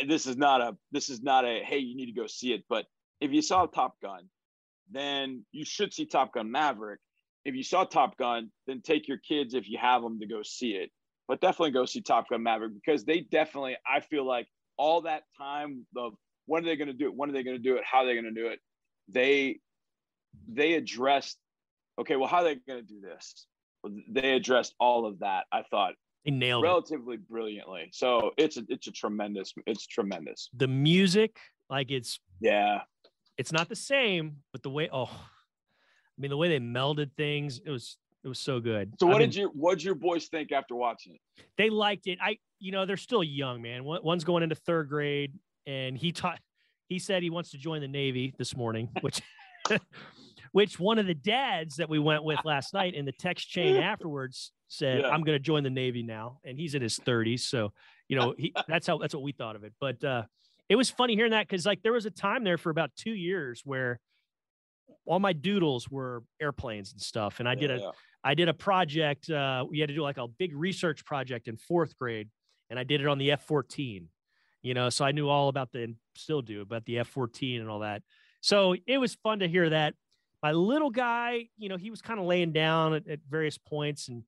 And 0.00 0.10
this 0.10 0.26
is 0.26 0.36
not 0.36 0.60
a 0.62 0.76
this 0.90 1.10
is 1.10 1.22
not 1.22 1.44
a 1.44 1.60
hey 1.62 1.78
you 1.78 1.94
need 1.94 2.06
to 2.06 2.20
go 2.20 2.26
see 2.26 2.52
it. 2.52 2.64
But 2.68 2.86
if 3.20 3.30
you 3.30 3.42
saw 3.42 3.66
Top 3.66 4.00
Gun, 4.00 4.28
then 4.90 5.44
you 5.52 5.64
should 5.64 5.92
see 5.92 6.06
Top 6.06 6.32
Gun 6.32 6.50
Maverick. 6.50 7.00
If 7.44 7.54
you 7.54 7.62
saw 7.62 7.84
Top 7.84 8.16
Gun, 8.16 8.50
then 8.66 8.80
take 8.80 9.08
your 9.08 9.18
kids 9.18 9.54
if 9.54 9.68
you 9.68 9.78
have 9.78 10.02
them 10.02 10.18
to 10.20 10.26
go 10.26 10.42
see 10.42 10.70
it. 10.70 10.90
But 11.28 11.40
definitely 11.40 11.72
go 11.72 11.84
see 11.84 12.00
Top 12.00 12.28
Gun 12.28 12.42
Maverick 12.42 12.72
because 12.74 13.04
they 13.04 13.20
definitely, 13.20 13.76
I 13.86 14.00
feel 14.00 14.26
like 14.26 14.48
all 14.76 15.02
that 15.02 15.22
time 15.38 15.86
of 15.96 16.14
when 16.46 16.64
are 16.64 16.66
they 16.66 16.76
going 16.76 16.88
to 16.88 16.94
do 16.94 17.06
it? 17.06 17.14
When 17.14 17.28
are 17.30 17.32
they 17.32 17.44
going 17.44 17.56
to 17.56 17.62
do 17.62 17.76
it? 17.76 17.84
How 17.84 17.98
are 17.98 18.06
they 18.06 18.14
going 18.14 18.24
to 18.24 18.40
do 18.40 18.48
it? 18.48 18.58
They 19.08 19.60
they 20.48 20.74
addressed, 20.74 21.38
okay, 22.00 22.16
well, 22.16 22.28
how 22.28 22.38
are 22.38 22.44
they 22.44 22.54
going 22.54 22.80
to 22.80 22.86
do 22.86 23.00
this? 23.00 23.46
They 24.08 24.32
addressed 24.34 24.74
all 24.78 25.06
of 25.06 25.18
that. 25.20 25.44
I 25.52 25.62
thought 25.70 25.94
They 26.24 26.30
nailed 26.30 26.64
it. 26.64 26.68
relatively 26.68 27.16
brilliantly. 27.16 27.88
So 27.92 28.32
it's 28.36 28.56
a 28.56 28.64
it's 28.68 28.86
a 28.86 28.92
tremendous 28.92 29.52
it's 29.66 29.86
tremendous. 29.86 30.48
The 30.54 30.68
music, 30.68 31.38
like 31.68 31.90
it's 31.90 32.20
Yeah, 32.40 32.82
it's 33.38 33.52
not 33.52 33.68
the 33.68 33.76
same, 33.76 34.36
but 34.52 34.62
the 34.62 34.70
way 34.70 34.88
oh 34.92 35.06
I 35.10 36.20
mean 36.20 36.30
the 36.30 36.36
way 36.36 36.48
they 36.48 36.58
melded 36.58 37.10
things, 37.16 37.60
it 37.64 37.70
was 37.70 37.96
it 38.22 38.28
was 38.28 38.38
so 38.38 38.60
good. 38.60 38.92
So 39.00 39.06
I 39.08 39.12
what 39.12 39.18
mean, 39.20 39.30
did 39.30 39.36
you 39.36 39.50
what 39.54 39.78
did 39.78 39.84
your 39.84 39.94
boys 39.94 40.26
think 40.28 40.52
after 40.52 40.74
watching 40.74 41.14
it? 41.14 41.20
they 41.56 41.70
liked 41.70 42.06
it. 42.06 42.18
I 42.22 42.38
you 42.58 42.72
know, 42.72 42.84
they're 42.84 42.98
still 42.98 43.24
young, 43.24 43.62
man. 43.62 43.84
One, 43.84 44.00
one's 44.02 44.24
going 44.24 44.42
into 44.42 44.54
third 44.54 44.88
grade 44.90 45.32
and 45.66 45.96
he 45.96 46.12
taught 46.12 46.38
he 46.88 46.98
said 46.98 47.22
he 47.22 47.30
wants 47.30 47.52
to 47.52 47.56
join 47.58 47.80
the 47.80 47.88
Navy 47.88 48.34
this 48.36 48.54
morning, 48.56 48.90
which 49.00 49.22
which 50.52 50.80
one 50.80 50.98
of 50.98 51.06
the 51.06 51.14
dads 51.14 51.76
that 51.76 51.88
we 51.88 51.98
went 51.98 52.24
with 52.24 52.40
last 52.44 52.74
night 52.74 52.94
in 52.94 53.04
the 53.04 53.12
text 53.12 53.48
chain 53.48 53.76
afterwards 53.82 54.52
said, 54.68 55.00
Yeah. 55.00 55.08
I'm 55.08 55.22
going 55.22 55.36
to 55.36 55.42
join 55.42 55.62
the 55.62 55.70
Navy 55.70 56.02
now. 56.02 56.38
And 56.44 56.58
he's 56.58 56.74
in 56.74 56.82
his 56.82 56.98
30s. 56.98 57.40
So, 57.40 57.72
you 58.08 58.16
know, 58.16 58.34
he, 58.36 58.52
that's 58.68 58.86
how 58.86 58.98
that's 58.98 59.14
what 59.14 59.22
we 59.22 59.32
thought 59.32 59.56
of 59.56 59.64
it. 59.64 59.72
But 59.80 60.02
uh, 60.02 60.22
it 60.68 60.76
was 60.76 60.90
funny 60.90 61.14
hearing 61.14 61.32
that 61.32 61.48
because, 61.48 61.66
like, 61.66 61.82
there 61.82 61.92
was 61.92 62.06
a 62.06 62.10
time 62.10 62.44
there 62.44 62.58
for 62.58 62.70
about 62.70 62.90
two 62.96 63.14
years 63.14 63.62
where 63.64 64.00
all 65.06 65.18
my 65.18 65.32
doodles 65.32 65.88
were 65.88 66.22
airplanes 66.40 66.92
and 66.92 67.00
stuff. 67.00 67.40
And 67.40 67.48
I 67.48 67.54
did 67.54 67.70
a 67.70 67.78
Yeah, 67.78 67.90
I 68.22 68.34
did 68.34 68.48
a 68.48 68.54
project. 68.54 69.30
Uh, 69.30 69.64
we 69.68 69.78
had 69.78 69.88
to 69.88 69.94
do 69.94 70.02
like 70.02 70.18
a 70.18 70.28
big 70.28 70.54
research 70.54 71.04
project 71.04 71.48
in 71.48 71.56
fourth 71.56 71.96
grade, 71.96 72.28
and 72.68 72.78
I 72.78 72.84
did 72.84 73.00
it 73.00 73.06
on 73.06 73.18
the 73.18 73.32
F 73.32 73.46
14. 73.46 74.08
You 74.62 74.74
know, 74.74 74.90
so 74.90 75.06
I 75.06 75.12
knew 75.12 75.26
all 75.28 75.48
about 75.48 75.72
the, 75.72 75.84
and 75.84 75.94
still 76.14 76.42
do 76.42 76.60
about 76.60 76.84
the 76.84 76.98
F 76.98 77.08
14 77.08 77.62
and 77.62 77.70
all 77.70 77.78
that. 77.78 78.02
So 78.42 78.74
it 78.86 78.98
was 78.98 79.14
fun 79.14 79.38
to 79.38 79.48
hear 79.48 79.70
that. 79.70 79.94
My 80.42 80.52
little 80.52 80.90
guy, 80.90 81.48
you 81.58 81.68
know, 81.68 81.76
he 81.76 81.90
was 81.90 82.00
kind 82.02 82.18
of 82.18 82.26
laying 82.26 82.52
down 82.52 82.94
at, 82.94 83.08
at 83.08 83.20
various 83.28 83.58
points, 83.58 84.08
and 84.08 84.24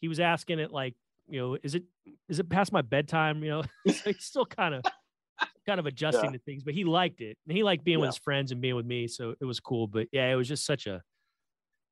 he 0.00 0.08
was 0.08 0.20
asking 0.20 0.58
it 0.58 0.70
like, 0.70 0.94
you 1.26 1.40
know, 1.40 1.58
is 1.62 1.74
it 1.74 1.84
is 2.28 2.38
it 2.38 2.48
past 2.50 2.72
my 2.72 2.82
bedtime? 2.82 3.42
You 3.42 3.50
know, 3.50 3.62
so 3.86 4.10
he's 4.12 4.24
still 4.24 4.46
kind 4.46 4.74
of 4.74 4.84
kind 5.66 5.80
of 5.80 5.86
adjusting 5.86 6.32
Yeah. 6.32 6.32
to 6.32 6.38
things, 6.40 6.64
but 6.64 6.74
he 6.74 6.84
liked 6.84 7.20
it, 7.20 7.38
and 7.46 7.56
he 7.56 7.62
liked 7.62 7.84
being 7.84 8.00
with 8.00 8.08
his 8.08 8.18
friends 8.18 8.52
and 8.52 8.60
being 8.60 8.76
with 8.76 8.86
me, 8.86 9.08
so 9.08 9.34
it 9.40 9.44
was 9.44 9.60
cool. 9.60 9.86
But 9.86 10.08
yeah, 10.12 10.30
it 10.32 10.36
was 10.36 10.48
just 10.48 10.66
such 10.66 10.86
a 10.86 11.02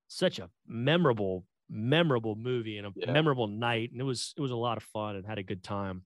such 0.09 0.39
a 0.39 0.51
memorable 0.67 1.47
memorable 1.69 2.35
movie 2.35 2.77
and 2.77 2.87
a 2.87 2.93
Yeah. 2.95 3.13
memorable 3.13 3.47
night 3.47 3.91
and 3.93 4.01
it 4.01 4.05
was 4.05 4.35
it 4.37 4.41
was 4.41 4.51
a 4.51 4.57
lot 4.57 4.77
of 4.77 4.83
fun 4.83 5.17
and 5.17 5.27
had 5.27 5.39
a 5.39 5.43
good 5.43 5.63
time 5.63 6.05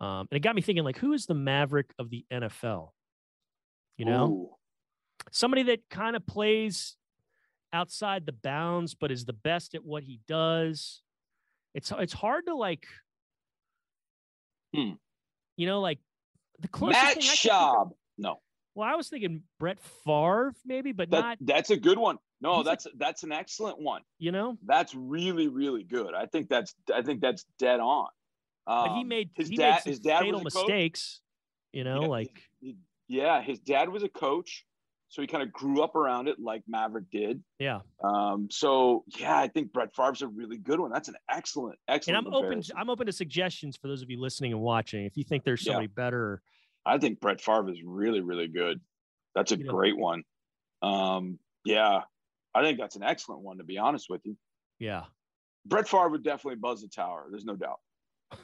um 0.00 0.26
and 0.30 0.32
it 0.32 0.40
got 0.40 0.56
me 0.56 0.62
thinking 0.62 0.82
like 0.82 0.98
who 0.98 1.12
is 1.12 1.26
the 1.26 1.34
maverick 1.34 1.94
of 1.98 2.10
the 2.10 2.26
nfl 2.32 2.90
you 3.96 4.04
know 4.04 4.30
Ooh. 4.30 4.56
somebody 5.32 5.64
that 5.64 5.88
kind 5.90 6.16
of 6.16 6.26
plays 6.26 6.96
outside 7.78 8.24
the 8.24 8.32
bounds 8.32 8.94
but 8.94 9.10
is 9.10 9.24
the 9.24 9.32
best 9.32 9.74
at 9.74 9.84
what 9.84 10.04
he 10.04 10.20
does 10.28 11.02
it's 11.74 11.92
it's 11.98 12.12
hard 12.12 12.46
to 12.46 12.54
like 12.54 12.86
Hmm. 14.74 14.92
you 15.56 15.66
know 15.66 15.80
like 15.80 15.98
the 16.60 16.68
closest 16.68 17.02
Matt 17.02 17.14
thing 17.14 17.22
I 17.22 17.26
could 17.26 17.38
think 17.38 17.52
of- 17.54 17.60
Schaub. 17.88 17.90
No, 18.18 18.40
well 18.74 18.88
i 18.88 18.94
was 18.94 19.08
thinking 19.08 19.42
brett 19.60 19.78
Favre 20.04 20.52
maybe 20.64 20.92
but 20.92 21.10
that, 21.10 21.20
not 21.20 21.38
that's 21.40 21.70
a 21.70 21.76
good 21.76 21.98
one. 21.98 22.18
No, 22.40 22.56
He's 22.58 22.60
a- 22.62 22.64
that's 22.70 22.86
that's 22.96 23.22
an 23.22 23.32
excellent 23.32 23.80
one. 23.80 24.02
you 24.18 24.30
know 24.32 24.58
That's 24.66 24.94
really 24.94 25.48
really 25.48 25.82
good. 25.84 26.14
I 26.14 26.26
think 26.26 26.48
that's 26.48 26.74
I 26.94 27.02
think 27.02 27.20
that's 27.20 27.44
dead 27.58 27.80
on. 27.80 28.08
but 28.66 28.94
he 28.94 29.00
Um, 29.02 29.08
made 29.08 29.30
his 29.34 29.48
he 29.48 29.56
dad 29.56 29.80
made 29.84 29.90
his 29.90 29.98
dad 30.00 30.20
fatal 30.20 30.42
mistakes 30.42 31.20
you 31.72 31.84
know 31.84 32.02
Yeah, 32.02 32.08
like 32.08 32.42
he- 32.60 32.76
yeah, 33.08 33.40
his 33.42 33.60
dad 33.60 33.88
was 33.90 34.02
a 34.02 34.08
coach, 34.08 34.64
so 35.14 35.22
he 35.22 35.28
kind 35.28 35.44
of 35.44 35.52
grew 35.52 35.80
up 35.80 35.94
around 35.94 36.26
it 36.26 36.40
like 36.40 36.64
Maverick 36.66 37.04
did. 37.12 37.40
yeah 37.60 37.78
Um, 38.02 38.48
so 38.50 39.04
yeah, 39.16 39.38
I 39.38 39.46
think 39.46 39.72
Brett 39.72 39.94
Favre's 39.94 40.22
a 40.22 40.26
really 40.26 40.56
good 40.58 40.80
one. 40.80 40.90
That's 40.90 41.06
an 41.08 41.14
excellent, 41.30 41.78
excellent. 41.86 42.18
and. 42.18 42.26
I'm 42.26 42.34
open. 42.34 42.48
comparison. 42.48 42.76
I'm 42.76 42.90
open 42.90 43.06
to 43.06 43.12
suggestions 43.12 43.76
for 43.76 43.86
those 43.86 44.02
of 44.02 44.10
you 44.10 44.20
listening 44.20 44.52
and 44.52 44.60
watching. 44.60 45.04
If 45.04 45.16
you 45.16 45.22
think 45.22 45.44
there's 45.44 45.64
Yeah. 45.64 45.74
somebody 45.74 45.86
better, 45.86 46.42
I 46.84 46.98
think 46.98 47.20
Brett 47.20 47.40
Favre 47.40 47.70
is 47.70 47.80
really, 47.84 48.22
really 48.22 48.48
good. 48.48 48.80
That's 49.36 49.52
a 49.52 49.56
You 49.56 49.64
know- 49.66 49.72
great 49.72 49.96
one. 49.96 50.24
Um, 50.82 51.38
yeah, 51.64 52.00
I 52.52 52.62
think 52.62 52.80
that's 52.80 52.96
an 52.96 53.04
excellent 53.04 53.42
one. 53.42 53.58
To 53.58 53.64
be 53.64 53.78
honest 53.78 54.10
with 54.10 54.20
you, 54.26 54.36
yeah, 54.80 55.04
Brett 55.64 55.86
Favre 55.88 56.08
would 56.08 56.24
definitely 56.24 56.58
buzz 56.58 56.82
the 56.82 56.88
tower. 56.88 57.28
There's 57.30 57.44
no 57.44 57.54
doubt. 57.54 57.78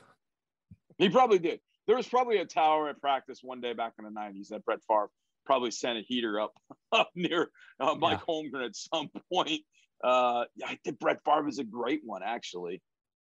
He 0.98 1.08
probably 1.08 1.38
did. 1.40 1.60
There 1.86 1.96
was 1.96 2.06
probably 2.06 2.36
a 2.38 2.44
tower 2.44 2.88
at 2.90 3.00
practice 3.00 3.40
one 3.42 3.60
day 3.60 3.72
back 3.72 3.94
in 3.98 4.04
the 4.04 4.10
'90s 4.12 4.48
that 4.50 4.64
Brett 4.64 4.80
Favre 4.86 5.10
probably 5.50 5.72
sent 5.72 5.98
a 5.98 6.02
heater 6.02 6.38
up 6.40 6.52
up 6.92 7.10
near 7.16 7.50
uh, 7.80 7.96
Mike 7.98 8.20
Holmgren 8.24 8.64
at 8.64 8.76
some 8.76 9.10
point. 9.32 9.60
Uh, 10.02 10.44
yeah, 10.54 10.66
I 10.68 10.78
think 10.84 11.00
Brett 11.00 11.18
Favre 11.24 11.48
is 11.48 11.58
a 11.58 11.64
great 11.64 12.02
one. 12.04 12.22
Actually, 12.24 12.80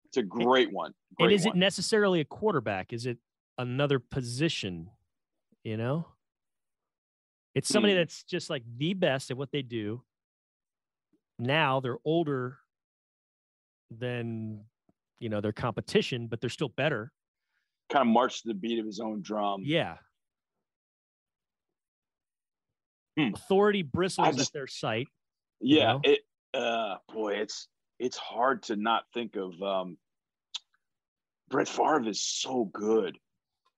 it's 0.06 0.16
a 0.16 0.22
great 0.22 0.72
one. 0.72 0.92
and 1.18 1.28
Great 1.28 1.34
is 1.34 1.44
it 1.44 1.54
necessarily 1.54 2.20
a 2.20 2.24
quarterback? 2.24 2.94
Is 2.94 3.04
it 3.04 3.18
another 3.58 3.98
position? 3.98 4.88
You 5.64 5.76
know, 5.76 6.06
it's 7.54 7.68
somebody 7.68 7.92
Hmm. 7.92 7.98
that's 7.98 8.22
just 8.24 8.48
like 8.48 8.62
the 8.78 8.94
best 8.94 9.30
at 9.30 9.36
what 9.36 9.52
they 9.52 9.60
do. 9.62 10.02
Now 11.38 11.80
they're 11.80 11.98
older 12.06 12.56
than 13.90 14.64
you 15.18 15.28
know 15.28 15.42
their 15.42 15.52
competition, 15.52 16.26
but 16.26 16.40
they're 16.40 16.48
still 16.50 16.70
better. 16.70 17.12
kind 17.90 18.08
of 18.08 18.12
marched 18.12 18.42
to 18.42 18.48
the 18.48 18.54
beat 18.54 18.78
of 18.78 18.86
his 18.86 18.98
own 18.98 19.20
drum. 19.20 19.60
Yeah. 19.62 19.98
Hmm. 23.18 23.34
Authority 23.34 23.82
bristles 23.82 24.36
just- 24.36 24.50
at 24.50 24.52
their 24.52 24.66
sight. 24.66 25.08
Yeah, 25.60 25.92
know? 25.92 26.00
it 26.04 26.20
uh, 26.52 26.96
boy, 27.12 27.34
it's 27.34 27.68
it's 27.98 28.16
hard 28.16 28.64
to 28.64 28.76
not 28.76 29.04
think 29.14 29.36
of. 29.36 29.60
Um, 29.62 29.96
Brett 31.48 31.68
Favre 31.68 32.08
is 32.08 32.22
so 32.22 32.64
good. 32.64 33.16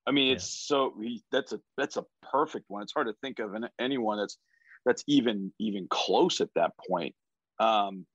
I 0.07 0.11
mean, 0.11 0.33
it's 0.33 0.45
so 0.67 0.93
he, 0.99 1.23
that's 1.31 1.53
a 1.53 1.61
that's 1.77 1.97
a 1.97 2.05
perfect 2.31 2.65
one. 2.67 2.81
It's 2.81 2.93
hard 2.93 3.07
to 3.07 3.13
think 3.21 3.39
of 3.39 3.53
an, 3.53 3.69
anyone 3.79 4.17
that's 4.17 4.37
that's 4.85 5.03
even 5.07 5.53
even 5.59 5.87
close 5.89 6.41
at 6.41 6.49
that 6.55 6.71
point. 6.89 7.13
Um, 7.59 8.05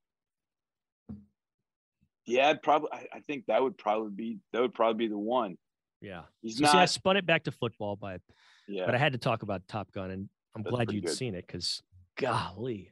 yeah, 2.27 2.49
I'd 2.49 2.63
probably 2.63 2.89
I, 2.93 3.07
I 3.15 3.21
think 3.21 3.47
that 3.47 3.63
would 3.63 3.79
probably 3.79 4.11
be 4.11 4.39
that 4.53 4.61
would 4.61 4.75
probably 4.75 5.07
be 5.07 5.09
the 5.09 5.19
one. 5.19 5.57
Yeah. 6.01 6.23
He's 6.43 6.59
So 6.59 6.65
not. 6.65 6.73
see, 6.73 6.79
I 6.79 6.85
spun 6.87 7.17
it 7.17 7.27
back 7.27 7.45
to 7.45 7.53
football, 7.53 7.97
but 7.97 8.21
yeah, 8.67 8.87
but 8.87 8.95
I 8.95 8.99
had 8.99 9.13
to 9.13 9.19
talk 9.19 9.43
about 9.43 9.67
Top 9.69 9.93
Gun, 9.93 10.11
and 10.11 10.29
I'm 10.55 10.63
That's 10.63 10.75
glad 10.77 10.93
you'd 10.93 11.05
good. 11.05 11.17
seen 11.17 11.35
it 11.35 11.47
because 11.47 11.83
golly. 12.17 12.91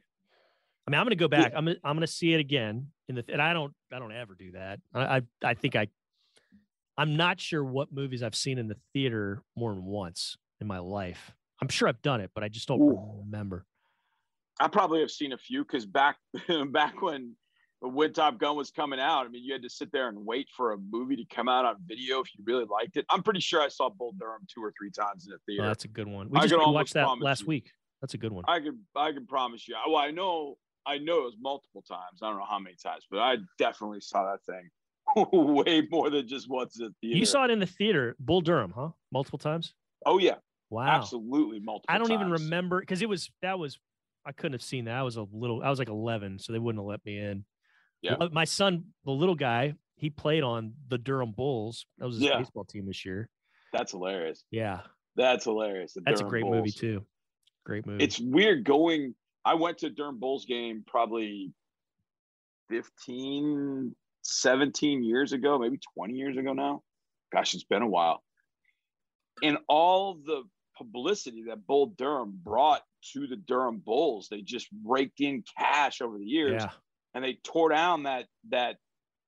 I 0.87 0.91
mean, 0.91 0.99
I'm 0.99 1.05
gonna 1.05 1.15
go 1.15 1.25
Yeah. 1.25 1.29
back. 1.29 1.53
I'm 1.55 1.65
gonna, 1.65 1.77
I'm 1.83 1.95
gonna 1.95 2.07
see 2.07 2.33
it 2.33 2.39
again 2.39 2.91
in 3.07 3.15
the 3.15 3.23
and 3.29 3.41
I 3.41 3.53
don't 3.53 3.73
I 3.91 3.99
don't 3.99 4.11
ever 4.11 4.35
do 4.35 4.51
that. 4.53 4.79
I 4.93 5.17
I, 5.17 5.21
I 5.43 5.53
think 5.53 5.75
I 5.75 5.87
I'm 6.97 7.15
not 7.15 7.39
sure 7.39 7.63
what 7.63 7.91
movies 7.91 8.23
I've 8.23 8.35
seen 8.35 8.57
in 8.57 8.67
the 8.67 8.77
theater 8.93 9.43
more 9.55 9.73
than 9.73 9.85
once 9.85 10.37
in 10.59 10.67
my 10.67 10.79
life. 10.79 11.31
I'm 11.61 11.69
sure 11.69 11.87
I've 11.87 12.01
done 12.01 12.21
it, 12.21 12.31
but 12.33 12.43
I 12.43 12.49
just 12.49 12.67
don't 12.67 12.81
Ooh. 12.81 13.21
remember. 13.23 13.65
I 14.59 14.67
probably 14.67 14.99
have 14.99 15.11
seen 15.11 15.33
a 15.33 15.37
few 15.37 15.63
because 15.63 15.85
back 15.85 16.17
back 16.71 17.01
when 17.01 17.35
when 17.81 18.13
Top 18.13 18.37
Gun 18.37 18.55
was 18.55 18.69
coming 18.71 18.99
out, 18.99 19.25
I 19.25 19.29
mean, 19.29 19.43
you 19.43 19.53
had 19.53 19.63
to 19.63 19.69
sit 19.69 19.91
there 19.91 20.07
and 20.07 20.25
wait 20.25 20.47
for 20.55 20.73
a 20.73 20.77
movie 20.77 21.15
to 21.15 21.25
come 21.25 21.49
out 21.49 21.65
on 21.65 21.75
video 21.85 22.21
if 22.21 22.27
you 22.37 22.43
really 22.45 22.65
liked 22.65 22.95
it. 22.95 23.05
I'm 23.09 23.23
pretty 23.23 23.39
sure 23.39 23.61
I 23.61 23.69
saw 23.69 23.89
Bull 23.89 24.13
Durham 24.19 24.41
two 24.53 24.63
or 24.63 24.71
three 24.77 24.91
times 24.91 25.25
in 25.25 25.31
the 25.31 25.37
Oh, 25.37 25.41
theater. 25.47 25.67
that's 25.67 25.85
a 25.85 25.87
good 25.87 26.07
one. 26.07 26.29
We 26.29 26.37
I 26.37 26.43
just 26.43 26.53
could 26.53 26.59
we 26.59 26.63
almost 26.65 26.75
watched 26.75 26.93
that 26.93 27.21
last 27.21 27.41
you. 27.41 27.47
week. 27.47 27.71
That's 28.01 28.13
a 28.13 28.17
good 28.17 28.31
one. 28.31 28.45
I 28.47 28.59
could 28.59 28.79
I 28.95 29.11
can 29.11 29.25
promise 29.25 29.67
you. 29.67 29.75
Well, 29.87 29.97
I 29.97 30.11
know 30.11 30.57
I 30.85 30.97
know 30.99 31.19
it 31.19 31.23
was 31.23 31.35
multiple 31.41 31.81
times. 31.87 32.19
I 32.21 32.29
don't 32.29 32.37
know 32.37 32.45
how 32.47 32.59
many 32.59 32.75
times, 32.75 33.05
but 33.09 33.19
I 33.19 33.37
definitely 33.57 34.01
saw 34.01 34.31
that 34.31 34.43
thing 34.45 34.69
way 35.31 35.87
more 35.91 36.09
than 36.09 36.27
just 36.27 36.49
once 36.49 36.79
in 36.79 36.85
the 36.85 36.93
theater. 37.01 37.17
You 37.19 37.25
saw 37.25 37.45
it 37.45 37.51
in 37.51 37.59
the 37.59 37.65
theater, 37.67 38.15
Bull 38.19 38.41
Durham, 38.41 38.73
huh? 38.75 38.89
Multiple 39.11 39.39
times. 39.39 39.73
Oh 40.05 40.17
yeah, 40.19 40.35
Wow. 40.69 40.87
absolutely 40.87 41.59
multiple. 41.59 41.93
I 41.93 41.97
don't 41.97 42.11
even 42.11 42.29
remember 42.29 42.79
because 42.79 43.01
it 43.01 43.09
was 43.09 43.29
that 43.41 43.57
was 43.59 43.79
I 44.25 44.31
couldn't 44.31 44.53
have 44.53 44.61
seen 44.63 44.85
that. 44.85 44.95
I 44.95 45.03
was 45.03 45.17
a 45.17 45.25
little. 45.31 45.63
I 45.63 45.69
was 45.71 45.79
like 45.79 45.89
11, 45.89 46.37
so 46.39 46.53
they 46.53 46.59
wouldn't 46.59 46.79
have 46.79 46.87
let 46.87 47.03
me 47.05 47.17
in. 47.19 47.43
Yeah. 48.01 48.15
Uh, 48.19 48.29
my 48.31 48.45
son, 48.45 48.85
the 49.05 49.11
little 49.11 49.35
guy, 49.35 49.75
he 49.95 50.09
played 50.09 50.43
on 50.43 50.73
the 50.87 50.97
Durham 50.97 51.31
Bulls. 51.31 51.85
That 51.99 52.05
was 52.05 52.15
his 52.15 52.23
Yeah. 52.23 52.39
baseball 52.39 52.65
team 52.65 52.85
this 52.87 53.05
year. 53.05 53.29
That's 53.73 53.91
hilarious. 53.91 54.43
Yeah, 54.51 54.81
That's 55.15 55.45
hilarious. 55.45 55.95
That's 56.05 56.21
a 56.21 56.25
great 56.25 56.45
movie 56.45 56.71
too. 56.71 57.05
Great 57.65 57.85
movie. 57.85 58.03
It's 58.03 58.19
weird 58.19 58.63
going. 58.63 59.13
I 59.45 59.53
went 59.55 59.79
to 59.79 59.89
Durham 59.89 60.19
Bulls 60.19 60.45
game 60.45 60.83
probably 60.87 61.53
15, 62.69 63.95
17 64.21 65.03
years 65.03 65.33
ago, 65.33 65.59
maybe 65.59 65.79
20 65.95 66.13
years 66.13 66.37
ago 66.37 66.53
now. 66.53 66.83
Gosh, 67.33 67.53
it's 67.53 67.63
been 67.63 67.81
a 67.81 67.87
while. 67.87 68.23
And 69.43 69.57
all 69.67 70.15
the 70.15 70.43
publicity 70.77 71.43
that 71.47 71.65
Bull 71.67 71.87
Durham 71.97 72.39
brought 72.43 72.81
to 73.13 73.27
the 73.27 73.35
Durham 73.35 73.79
Bulls, 73.79 74.27
they 74.29 74.41
just 74.41 74.67
raked 74.85 75.21
in 75.21 75.43
cash 75.57 76.01
over 76.01 76.17
the 76.17 76.25
years 76.25 76.61
yeah. 76.63 76.71
And 77.13 77.23
they 77.23 77.37
tore 77.43 77.69
down 77.69 78.03
that 78.03 78.25
that 78.49 78.77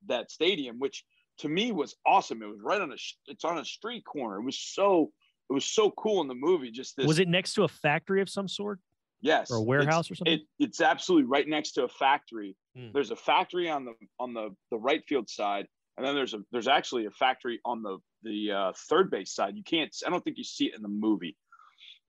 that 0.08 0.32
stadium, 0.32 0.80
which 0.80 1.04
to 1.40 1.50
me 1.50 1.72
was 1.72 1.96
awesome. 2.06 2.42
It 2.42 2.48
was 2.48 2.60
right 2.62 2.82
on 2.82 2.92
a 2.92 2.98
it's 3.28 3.44
on 3.44 3.58
a 3.58 3.66
street 3.66 4.04
corner. 4.06 4.38
It 4.38 4.44
was 4.44 4.60
so 4.60 5.12
it 5.50 5.54
was 5.54 5.66
so 5.66 5.92
cool 5.92 6.22
in 6.22 6.28
the 6.28 6.36
movie. 6.36 6.72
Just 6.72 6.96
this 6.98 7.06
Was 7.06 7.20
it 7.20 7.28
next 7.28 7.54
to 7.56 7.64
a 7.64 7.68
factory 7.68 8.22
of 8.22 8.30
some 8.30 8.48
sort 8.48 8.80
yes 9.22 9.50
or 9.52 9.56
a 9.56 9.60
it's- 9.60 9.68
warehouse 9.68 10.12
or 10.12 10.16
something? 10.16 10.34
it, 10.34 10.42
it's 10.60 10.82
absolutely 10.82 11.28
right 11.28 11.48
next 11.48 11.74
to 11.74 11.84
a 11.84 11.90
factory. 11.90 12.56
Hmm. 12.76 12.90
There's 12.94 13.12
a 13.12 13.16
factory 13.16 13.70
on 13.70 13.86
the 13.86 13.94
on 14.20 14.34
the 14.34 14.50
the 14.72 14.78
right 14.78 15.04
field 15.08 15.30
side, 15.30 15.68
and 15.98 16.06
then 16.06 16.16
there's 16.16 16.34
a 16.34 16.40
there's 16.52 16.68
actually 16.68 17.06
a 17.06 17.12
factory 17.12 17.60
on 17.66 17.84
the 17.84 17.98
the 18.24 18.52
uh, 18.52 18.74
third 18.90 19.12
base 19.12 19.34
side. 19.34 19.56
You 19.58 19.64
can't. 19.64 19.94
I 20.06 20.10
don't 20.10 20.24
think 20.24 20.38
you 20.38 20.44
see 20.44 20.66
it 20.68 20.76
in 20.76 20.82
the 20.82 20.88
movie, 20.88 21.36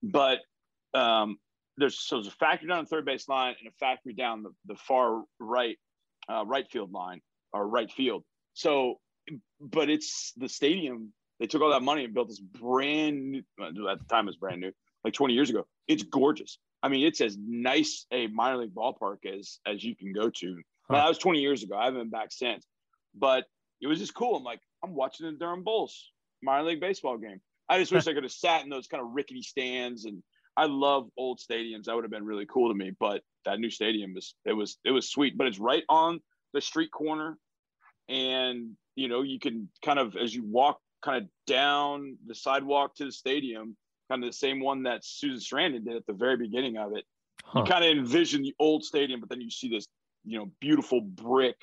but 0.01 0.39
um, 0.93 1.37
there's 1.77 1.99
so 1.99 2.17
there's 2.17 2.27
a 2.27 2.31
factory 2.31 2.69
down 2.69 2.83
the 2.83 2.89
third 2.89 3.05
base 3.05 3.27
line 3.27 3.55
and 3.59 3.67
a 3.67 3.71
factory 3.79 4.13
down 4.13 4.43
the, 4.43 4.51
the 4.65 4.75
far 4.75 5.23
right 5.39 5.77
uh, 6.29 6.45
right 6.45 6.69
field 6.69 6.91
line 6.91 7.21
or 7.53 7.67
right 7.67 7.91
field. 7.91 8.23
So, 8.53 8.99
but 9.59 9.89
it's 9.89 10.33
the 10.37 10.49
stadium. 10.49 11.11
They 11.39 11.47
took 11.47 11.61
all 11.61 11.71
that 11.71 11.83
money 11.83 12.05
and 12.05 12.13
built 12.13 12.29
this 12.29 12.39
brand 12.39 13.31
new. 13.31 13.43
At 13.59 13.99
the 13.99 14.05
time, 14.09 14.25
it 14.25 14.27
was 14.27 14.37
brand 14.37 14.61
new, 14.61 14.71
like 15.03 15.13
20 15.13 15.33
years 15.33 15.49
ago. 15.49 15.65
It's 15.87 16.03
gorgeous. 16.03 16.57
I 16.81 16.87
mean, 16.87 17.05
it's 17.05 17.19
as 17.19 17.37
nice 17.37 18.05
a 18.11 18.27
minor 18.27 18.57
league 18.57 18.73
ballpark 18.73 19.25
as 19.25 19.59
as 19.65 19.83
you 19.83 19.95
can 19.95 20.13
go 20.13 20.29
to. 20.29 20.61
Huh. 20.89 20.97
that 20.97 21.09
was 21.09 21.17
20 21.17 21.39
years 21.39 21.63
ago. 21.63 21.75
I 21.75 21.85
haven't 21.85 22.01
been 22.01 22.09
back 22.09 22.31
since, 22.31 22.65
but 23.15 23.45
it 23.81 23.87
was 23.87 23.99
just 23.99 24.13
cool. 24.13 24.35
I'm 24.35 24.43
like, 24.43 24.61
I'm 24.83 24.93
watching 24.93 25.25
the 25.25 25.33
Durham 25.33 25.63
Bulls 25.63 26.11
minor 26.41 26.63
league 26.63 26.79
baseball 26.79 27.17
game. 27.17 27.41
I 27.67 27.79
just 27.79 27.91
wish 27.91 28.07
I 28.07 28.13
could 28.13 28.23
have 28.23 28.31
sat 28.31 28.63
in 28.63 28.69
those 28.69 28.87
kind 28.87 29.01
of 29.01 29.09
rickety 29.13 29.41
stands. 29.41 30.05
And 30.05 30.21
I 30.57 30.65
love 30.65 31.09
old 31.17 31.39
stadiums. 31.39 31.85
That 31.85 31.95
would 31.95 32.03
have 32.03 32.11
been 32.11 32.25
really 32.25 32.45
cool 32.45 32.69
to 32.69 32.75
me. 32.75 32.91
But 32.99 33.21
that 33.45 33.59
new 33.59 33.69
stadium 33.69 34.13
was 34.13 34.35
it 34.45 34.53
was 34.53 34.77
it 34.85 34.91
was 34.91 35.09
sweet. 35.09 35.37
But 35.37 35.47
it's 35.47 35.59
right 35.59 35.83
on 35.89 36.19
the 36.53 36.61
street 36.61 36.91
corner, 36.91 37.37
and 38.09 38.71
you 38.95 39.07
know 39.07 39.21
you 39.21 39.39
can 39.39 39.69
kind 39.83 39.99
of 39.99 40.15
as 40.15 40.33
you 40.33 40.43
walk 40.45 40.79
kind 41.03 41.23
of 41.23 41.29
down 41.45 42.17
the 42.25 42.35
sidewalk 42.35 42.95
to 42.95 43.05
the 43.05 43.11
stadium, 43.11 43.75
kind 44.09 44.23
of 44.23 44.29
the 44.29 44.37
same 44.37 44.59
one 44.59 44.83
that 44.83 45.03
Susan 45.03 45.39
Sarandon 45.39 45.85
did 45.85 45.95
at 45.95 46.05
the 46.07 46.13
very 46.13 46.37
beginning 46.37 46.77
of 46.77 46.95
it 46.95 47.05
Huh. 47.45 47.59
you 47.59 47.65
kind 47.65 47.85
of 47.85 47.97
envision 47.97 48.41
the 48.41 48.55
old 48.59 48.83
stadium, 48.83 49.19
but 49.19 49.29
then 49.29 49.39
you 49.39 49.51
see 49.51 49.69
this, 49.69 49.85
you 50.25 50.37
know, 50.37 50.51
beautiful 50.59 51.01
brick, 51.01 51.55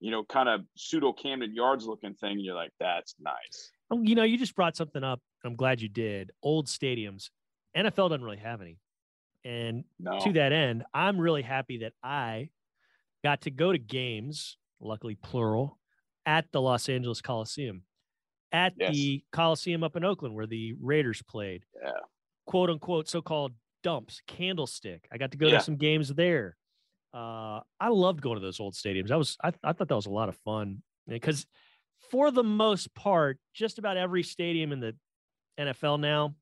you 0.00 0.10
know, 0.10 0.24
kind 0.24 0.48
of 0.48 0.62
pseudo 0.76 1.12
Camden 1.12 1.54
Yards 1.54 1.86
looking 1.86 2.14
thing, 2.14 2.32
and 2.32 2.40
you're 2.40 2.56
like, 2.56 2.72
that's 2.80 3.14
nice. 3.20 3.70
Oh, 3.90 4.02
You 4.02 4.14
know, 4.14 4.24
you 4.24 4.36
just 4.36 4.54
brought 4.56 4.76
something 4.76 5.04
up. 5.04 5.20
I'm 5.44 5.54
glad 5.54 5.80
you 5.80 5.88
did. 5.88 6.32
Old 6.42 6.66
stadiums. 6.66 7.30
NFL 7.76 8.10
doesn't 8.10 8.24
really 8.24 8.36
have 8.38 8.60
any. 8.60 8.78
And 9.44 9.84
No, 9.98 10.20
to 10.20 10.32
that 10.34 10.52
end, 10.52 10.84
I'm 10.94 11.18
really 11.18 11.42
happy 11.42 11.78
that 11.78 11.92
I 12.02 12.50
got 13.24 13.42
to 13.42 13.50
go 13.50 13.72
to 13.72 13.78
games, 13.78 14.56
luckily 14.80 15.14
plural, 15.16 15.78
at 16.26 16.50
the 16.52 16.60
Los 16.60 16.88
Angeles 16.88 17.20
Coliseum, 17.20 17.82
at 18.52 18.74
Yes. 18.78 18.94
the 18.94 19.24
Coliseum 19.32 19.82
up 19.82 19.96
in 19.96 20.04
Oakland 20.04 20.34
where 20.34 20.46
the 20.46 20.74
Raiders 20.80 21.22
played. 21.22 21.64
Yeah. 21.82 21.90
Quote 22.46 22.70
unquote 22.70 23.08
so 23.08 23.20
called 23.22 23.52
dumps, 23.82 24.20
candlestick. 24.26 25.08
I 25.10 25.18
got 25.18 25.32
to 25.32 25.36
go 25.38 25.48
Yeah. 25.48 25.58
to 25.58 25.64
some 25.64 25.76
games 25.76 26.08
there. 26.14 26.56
Uh, 27.14 27.60
I 27.80 27.88
loved 27.88 28.20
going 28.22 28.36
to 28.36 28.40
those 28.40 28.60
old 28.60 28.74
stadiums. 28.74 29.10
I 29.10 29.16
was 29.16 29.36
I, 29.42 29.52
I 29.64 29.72
thought 29.72 29.88
that 29.88 29.96
was 29.96 30.06
a 30.06 30.10
lot 30.10 30.28
of 30.28 30.36
fun 30.38 30.82
because 31.08 31.46
for 32.10 32.30
the 32.30 32.42
most 32.44 32.94
part, 32.94 33.38
just 33.54 33.78
about 33.78 33.96
every 33.96 34.22
stadium 34.22 34.72
in 34.72 34.80
the 34.80 34.96
NFL 35.58 35.98
now, 36.00 36.34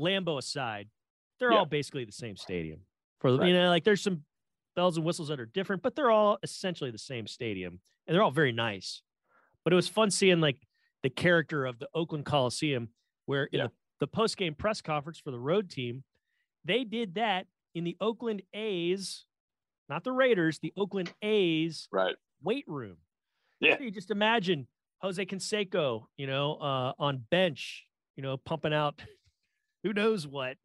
Lambeau 0.00 0.38
aside, 0.38 0.88
they're 1.38 1.52
Yeah. 1.52 1.58
all 1.58 1.66
basically 1.66 2.04
the 2.04 2.12
same 2.12 2.36
stadium. 2.36 2.80
For 3.20 3.32
the 3.32 3.38
Right. 3.38 3.48
you 3.48 3.54
know, 3.54 3.68
like 3.68 3.84
there's 3.84 4.02
some 4.02 4.24
bells 4.74 4.96
and 4.96 5.06
whistles 5.06 5.28
that 5.28 5.40
are 5.40 5.46
different, 5.46 5.82
but 5.82 5.94
they're 5.94 6.10
all 6.10 6.38
essentially 6.42 6.90
the 6.90 6.98
same 6.98 7.26
stadium, 7.26 7.80
and 8.06 8.14
they're 8.14 8.22
all 8.22 8.30
very 8.30 8.52
nice. 8.52 9.02
But 9.64 9.72
it 9.72 9.76
was 9.76 9.88
fun 9.88 10.10
seeing 10.10 10.40
like 10.40 10.58
the 11.02 11.10
character 11.10 11.64
of 11.66 11.78
the 11.78 11.88
Oakland 11.94 12.26
Coliseum, 12.26 12.90
where 13.24 13.44
in 13.44 13.58
Yeah. 13.60 13.66
the, 13.68 13.72
the 14.00 14.06
post 14.06 14.36
game 14.36 14.54
press 14.54 14.80
conference 14.82 15.18
for 15.18 15.30
the 15.30 15.38
road 15.40 15.70
team, 15.70 16.04
they 16.64 16.84
did 16.84 17.14
that 17.14 17.46
in 17.74 17.84
the 17.84 17.96
Oakland 18.00 18.42
A's, 18.52 19.24
not 19.88 20.04
the 20.04 20.12
Raiders, 20.12 20.58
the 20.58 20.72
Oakland 20.76 21.12
A's 21.22 21.88
right. 21.90 22.16
weight 22.42 22.66
room. 22.68 22.98
Yeah. 23.60 23.76
So 23.78 23.84
you 23.84 23.90
just 23.90 24.10
imagine 24.10 24.68
Jose 24.98 25.24
Canseco, 25.24 26.06
you 26.16 26.26
know, 26.26 26.56
uh, 26.56 26.92
on 26.98 27.18
bench, 27.30 27.86
you 28.16 28.22
know, 28.22 28.36
pumping 28.36 28.72
out 28.74 29.00
who 29.86 29.92
knows 29.92 30.26
what. 30.26 30.56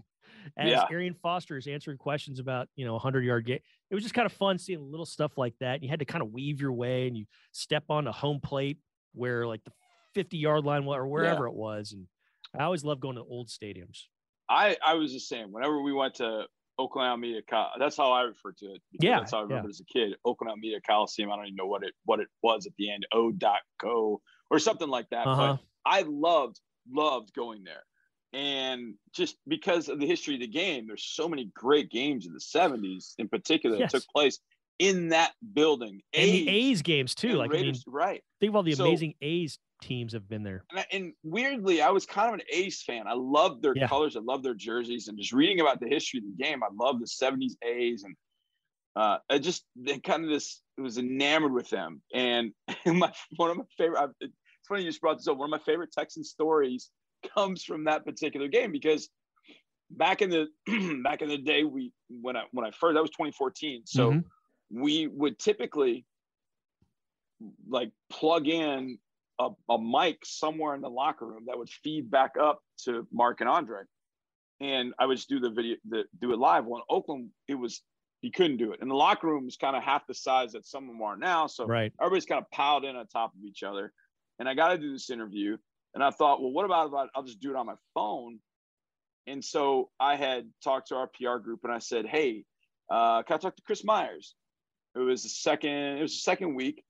As 0.58 0.70
Yeah. 0.70 0.86
Arian 0.90 1.14
Foster 1.14 1.58
is 1.58 1.68
answering 1.68 1.98
questions 1.98 2.40
about, 2.40 2.68
you 2.76 2.86
know, 2.86 2.96
a 2.96 3.00
hundred 3.00 3.24
yard 3.24 3.46
game. 3.46 3.60
It 3.90 3.96
was 3.96 4.04
just 4.04 4.16
kind 4.16 4.26
of 4.26 4.32
fun 4.32 4.58
seeing 4.58 4.90
little 4.90 5.06
stuff 5.06 5.38
like 5.38 5.54
that. 5.60 5.84
You 5.84 5.90
had 5.90 6.00
to 6.00 6.06
kind 6.06 6.24
of 6.24 6.32
weave 6.32 6.60
your 6.60 6.74
way 6.74 7.08
and 7.08 7.16
you 7.16 7.26
step 7.52 7.84
on 7.90 8.08
a 8.08 8.12
home 8.12 8.40
plate 8.40 8.80
where 9.14 9.46
like 9.46 9.64
the 9.64 9.72
50 10.16 10.38
yard 10.38 10.66
line 10.66 10.86
or 10.86 11.08
wherever 11.08 11.46
it 11.46 11.54
was. 11.54 11.92
And 11.92 12.08
I 12.60 12.64
always 12.64 12.84
love 12.84 13.00
going 13.00 13.18
to 13.18 13.22
old 13.22 13.50
stadiums. 13.50 14.06
I 14.50 14.78
I 14.86 14.96
was 14.96 15.14
the 15.14 15.20
same. 15.20 15.52
Whenever 15.52 15.82
we 15.82 15.94
went 15.94 16.16
to 16.16 16.46
Oakland 16.78 17.08
Alameda, 17.08 17.42
Col- 17.48 17.72
that's 17.80 17.96
how 17.96 18.12
I 18.12 18.24
refer 18.24 18.52
to 18.54 18.66
it. 18.66 18.82
Yeah, 19.00 19.20
that's 19.20 19.32
how 19.32 19.40
I 19.40 19.42
remember 19.44 19.68
yeah. 19.68 19.70
as 19.70 19.82
a 19.82 19.86
kid. 19.86 20.18
Oakland 20.26 20.50
Alameda 20.50 20.82
Coliseum. 20.82 21.32
I 21.32 21.36
don't 21.36 21.46
even 21.46 21.56
know 21.56 21.68
what 21.68 21.84
it 21.84 21.94
what 22.06 22.20
it 22.20 22.28
was 22.42 22.66
at 22.66 22.74
the 22.78 22.92
end. 22.92 23.06
O 23.14 23.32
dot 23.32 23.60
co 23.80 24.22
or 24.50 24.60
something 24.60 24.90
like 24.90 25.10
that. 25.12 25.28
Uh-huh. 25.28 25.58
But 25.58 25.60
I 25.86 26.04
loved 26.08 26.60
loved 26.92 27.34
going 27.34 27.64
there. 27.64 27.84
And 28.34 28.94
just 29.14 29.36
because 29.48 29.90
of 29.90 30.00
the 30.00 30.08
history 30.08 30.36
of 30.36 30.40
the 30.42 30.48
game, 30.48 30.88
there's 30.88 31.04
so 31.04 31.28
many 31.28 31.52
great 31.54 31.90
games 31.90 32.26
in 32.26 32.34
the 32.34 32.40
70s 32.40 33.14
in 33.18 33.28
particular 33.28 33.78
that 33.78 33.90
took 33.90 34.06
place 34.08 34.40
in 34.80 35.10
that 35.10 35.34
building. 35.54 36.02
And 36.14 36.30
the 36.32 36.48
A's 36.50 36.82
games 36.82 37.14
too. 37.14 37.30
and 37.30 37.38
Like, 37.40 37.52
I 37.54 37.62
mean, 37.62 37.76
right. 37.88 38.24
think 38.40 38.50
of 38.52 38.56
all 38.56 38.64
the 38.64 38.74
So- 38.74 38.86
amazing 38.86 39.16
A's 39.22 39.60
teams 39.82 40.14
have 40.14 40.30
been 40.30 40.44
there. 40.44 40.64
And, 40.72 40.80
I- 40.80 40.86
and 40.92 41.14
weirdly, 41.24 41.82
I 41.82 41.90
was 41.90 42.06
kind 42.06 42.30
of 42.30 42.36
an 42.36 42.42
A's 42.52 42.82
fan. 42.84 43.06
I 43.08 43.14
loved 43.14 43.62
their 43.64 43.76
Yeah. 43.76 43.88
colors. 43.88 44.16
I 44.16 44.22
loved 44.22 44.44
their 44.46 44.54
jerseys. 44.54 45.08
And 45.08 45.18
just 45.18 45.34
reading 45.34 45.60
about 45.60 45.80
the 45.82 45.88
history 45.90 46.20
of 46.20 46.24
the 46.26 46.44
game, 46.44 46.64
I 46.64 46.68
love 46.74 47.00
the 47.00 47.08
70s 47.08 47.58
A's. 47.64 48.04
And 48.04 48.16
uh, 48.96 49.18
I 49.30 49.40
just 49.40 49.66
kind 50.04 50.24
of 50.24 50.30
this 50.30 50.62
was 50.78 50.98
enamored 50.98 51.52
with 51.54 51.70
them. 51.70 52.02
And 52.14 52.54
my 52.86 53.12
one 53.36 53.52
of 53.52 53.58
my 53.58 53.64
favorite. 53.78 54.00
I, 54.00 54.08
It's 54.22 54.68
funny 54.68 54.84
you 54.84 54.90
just 54.90 55.02
brought 55.02 55.18
this 55.18 55.28
up. 55.28 55.38
One 55.38 55.48
of 55.48 55.52
my 55.60 55.64
favorite 55.66 55.92
Texan 55.92 56.24
stories 56.24 56.90
comes 57.34 57.64
from 57.64 57.86
that 57.86 58.06
particular 58.06 58.48
game 58.48 58.72
because 58.72 59.10
back 59.90 60.22
in 60.22 60.30
the 60.30 60.48
back 61.04 61.22
in 61.22 61.30
the 61.30 61.38
day, 61.38 61.64
we 61.64 61.92
when 62.10 62.36
I 62.36 62.44
when 62.52 62.66
I 62.66 62.72
first 62.72 62.96
that 62.96 63.02
was 63.02 63.12
2014. 63.12 63.84
So 63.86 64.12
mm-hmm. 64.12 64.82
we 64.82 65.08
would 65.08 65.40
typically 65.40 66.06
like 67.68 67.92
plug 68.10 68.48
in 68.48 69.00
a, 69.40 69.50
a 69.70 69.82
mic 69.82 70.20
somewhere 70.24 70.76
in 70.76 70.82
the 70.82 70.90
locker 70.90 71.26
room 71.26 71.46
that 71.48 71.58
would 71.58 71.70
feed 71.70 72.12
back 72.12 72.32
up 72.40 72.60
to 72.86 73.08
Mark 73.12 73.42
and 73.42 73.50
Andre 73.50 73.82
and 74.62 74.94
I 75.00 75.08
would 75.08 75.18
just 75.18 75.28
do 75.28 75.40
the 75.40 75.50
video, 75.50 75.76
the, 75.90 76.04
do 76.22 76.32
it 76.32 76.40
live. 76.40 76.66
Well, 76.66 76.78
in 76.78 76.96
Oakland, 76.96 77.30
it 77.48 77.56
was 77.56 77.82
he 78.22 78.30
couldn't 78.30 78.58
do 78.58 78.72
it, 78.72 78.80
and 78.82 78.90
the 78.90 78.96
locker 78.96 79.28
room 79.28 79.46
was 79.46 79.58
kind 79.58 79.76
of 79.76 79.82
half 79.82 80.06
the 80.08 80.14
size 80.14 80.52
that 80.52 80.66
some 80.66 80.84
of 80.84 80.90
them 80.90 81.02
are 81.02 81.18
now. 81.18 81.48
So 81.48 81.66
right. 81.66 81.92
everybody's 82.00 82.26
kind 82.26 82.40
of 82.40 82.50
piled 82.52 82.86
in 82.86 82.96
on 82.96 83.08
top 83.08 83.34
of 83.34 83.44
each 83.44 83.64
other. 83.64 83.92
And 84.38 84.48
I 84.48 84.54
got 84.54 84.70
to 84.70 84.78
do 84.78 84.94
this 84.94 85.10
interview, 85.10 85.58
and 85.94 86.04
I 86.04 86.12
thought, 86.12 86.42
well, 86.42 86.52
what 86.52 86.66
about 86.66 86.88
if 86.88 87.10
I'll 87.16 87.24
just 87.24 87.40
do 87.40 87.52
it 87.52 87.56
on 87.56 87.66
my 87.66 87.76
phone? 87.94 88.40
And 89.28 89.44
so 89.44 89.90
I 90.00 90.16
had 90.16 90.50
talked 90.64 90.88
to 90.90 90.96
our 90.96 91.08
PR 91.08 91.38
group, 91.38 91.62
and 91.64 91.72
I 91.72 91.80
said, 91.80 92.06
hey, 92.06 92.44
uh, 92.90 93.24
can 93.24 93.36
I 93.36 93.38
talk 93.38 93.56
to 93.56 93.62
Chris 93.64 93.84
Myers? 93.84 94.36
It 94.96 95.00
was 95.00 95.24
the 95.24 95.30
second. 95.30 95.98
It 95.98 96.02
was 96.02 96.14
the 96.14 96.22
second 96.22 96.56
week, 96.56 96.84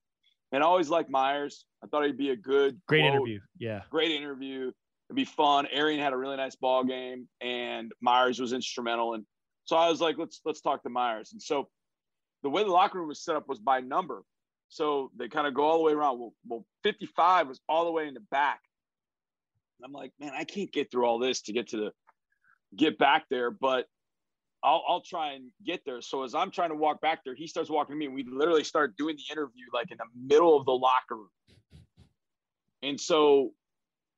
and 0.50 0.62
I 0.62 0.66
always 0.66 0.88
liked 0.88 1.10
Myers. 1.10 1.66
I 1.84 1.86
thought 1.88 2.04
he'd 2.04 2.16
be 2.16 2.30
a 2.30 2.36
good, 2.36 2.80
great 2.88 3.02
quote, 3.02 3.14
interview. 3.14 3.40
Yeah, 3.58 3.82
great 3.90 4.12
interview 4.12 4.72
it'd 5.12 5.16
be 5.16 5.24
fun. 5.24 5.66
Arian 5.70 6.00
had 6.00 6.14
a 6.14 6.16
really 6.16 6.38
nice 6.38 6.56
ball 6.56 6.84
game, 6.84 7.28
and 7.42 7.92
Myers 8.00 8.40
was 8.40 8.54
instrumental. 8.54 9.12
And 9.12 9.24
so 9.64 9.76
I 9.76 9.90
was 9.90 10.00
like, 10.00 10.16
let's 10.18 10.40
let's 10.44 10.62
talk 10.62 10.82
to 10.84 10.88
Myers. 10.88 11.32
And 11.32 11.42
so 11.42 11.68
the 12.42 12.48
way 12.48 12.64
the 12.64 12.70
locker 12.70 12.98
room 12.98 13.08
was 13.08 13.22
set 13.22 13.36
up 13.36 13.46
was 13.46 13.58
by 13.58 13.80
number. 13.80 14.22
So 14.68 15.10
they 15.18 15.28
kind 15.28 15.46
of 15.46 15.52
go 15.52 15.64
all 15.64 15.76
the 15.78 15.84
way 15.84 15.92
around. 15.92 16.18
Well, 16.18 16.32
well, 16.48 16.66
55 16.82 17.48
was 17.48 17.60
all 17.68 17.84
the 17.84 17.90
way 17.90 18.08
in 18.08 18.14
the 18.14 18.24
back. 18.30 18.60
And 19.82 19.88
I'm 19.88 19.92
like, 19.92 20.12
man, 20.20 20.32
I 20.36 20.44
can't 20.44 20.72
get 20.72 20.90
through 20.90 21.06
all 21.06 21.18
this 21.18 21.42
to 21.42 21.52
get 21.52 21.68
to 21.68 21.76
the 21.76 21.92
get 22.76 22.98
back 22.98 23.24
there, 23.30 23.50
but 23.50 23.86
I'll 24.62 24.84
I'll 24.86 25.00
try 25.02 25.32
and 25.32 25.50
get 25.66 25.80
there. 25.84 26.00
So 26.00 26.22
as 26.22 26.34
I'm 26.34 26.52
trying 26.52 26.70
to 26.70 26.76
walk 26.76 27.00
back 27.00 27.24
there, 27.24 27.34
he 27.34 27.48
starts 27.48 27.68
walking 27.68 27.94
to 27.94 27.98
me, 27.98 28.06
and 28.06 28.14
we 28.14 28.24
literally 28.24 28.64
start 28.64 28.96
doing 28.96 29.16
the 29.16 29.32
interview 29.32 29.64
like 29.74 29.90
in 29.90 29.98
the 29.98 30.04
middle 30.34 30.56
of 30.56 30.64
the 30.66 30.72
locker 30.72 31.16
room. 31.16 31.28
And 32.82 33.00
so 33.00 33.52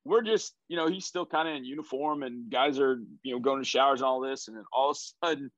we're 0.05 0.23
just, 0.23 0.55
you 0.69 0.77
know, 0.77 0.87
he's 0.87 1.07
still 1.07 1.25
kind 1.25 1.49
of 1.49 1.55
in 1.55 1.65
uniform 1.65 2.23
and 2.23 2.51
guys 2.51 2.79
are, 2.79 2.99
you 3.23 3.35
know, 3.35 3.41
going 3.41 3.63
to 3.63 3.69
showers 3.69 4.01
and 4.01 4.07
all 4.07 4.21
this. 4.21 4.49
And 4.49 4.57
then 4.57 4.65
all 4.73 4.91
of 4.91 4.97
a 4.97 5.27
sudden, 5.27 5.51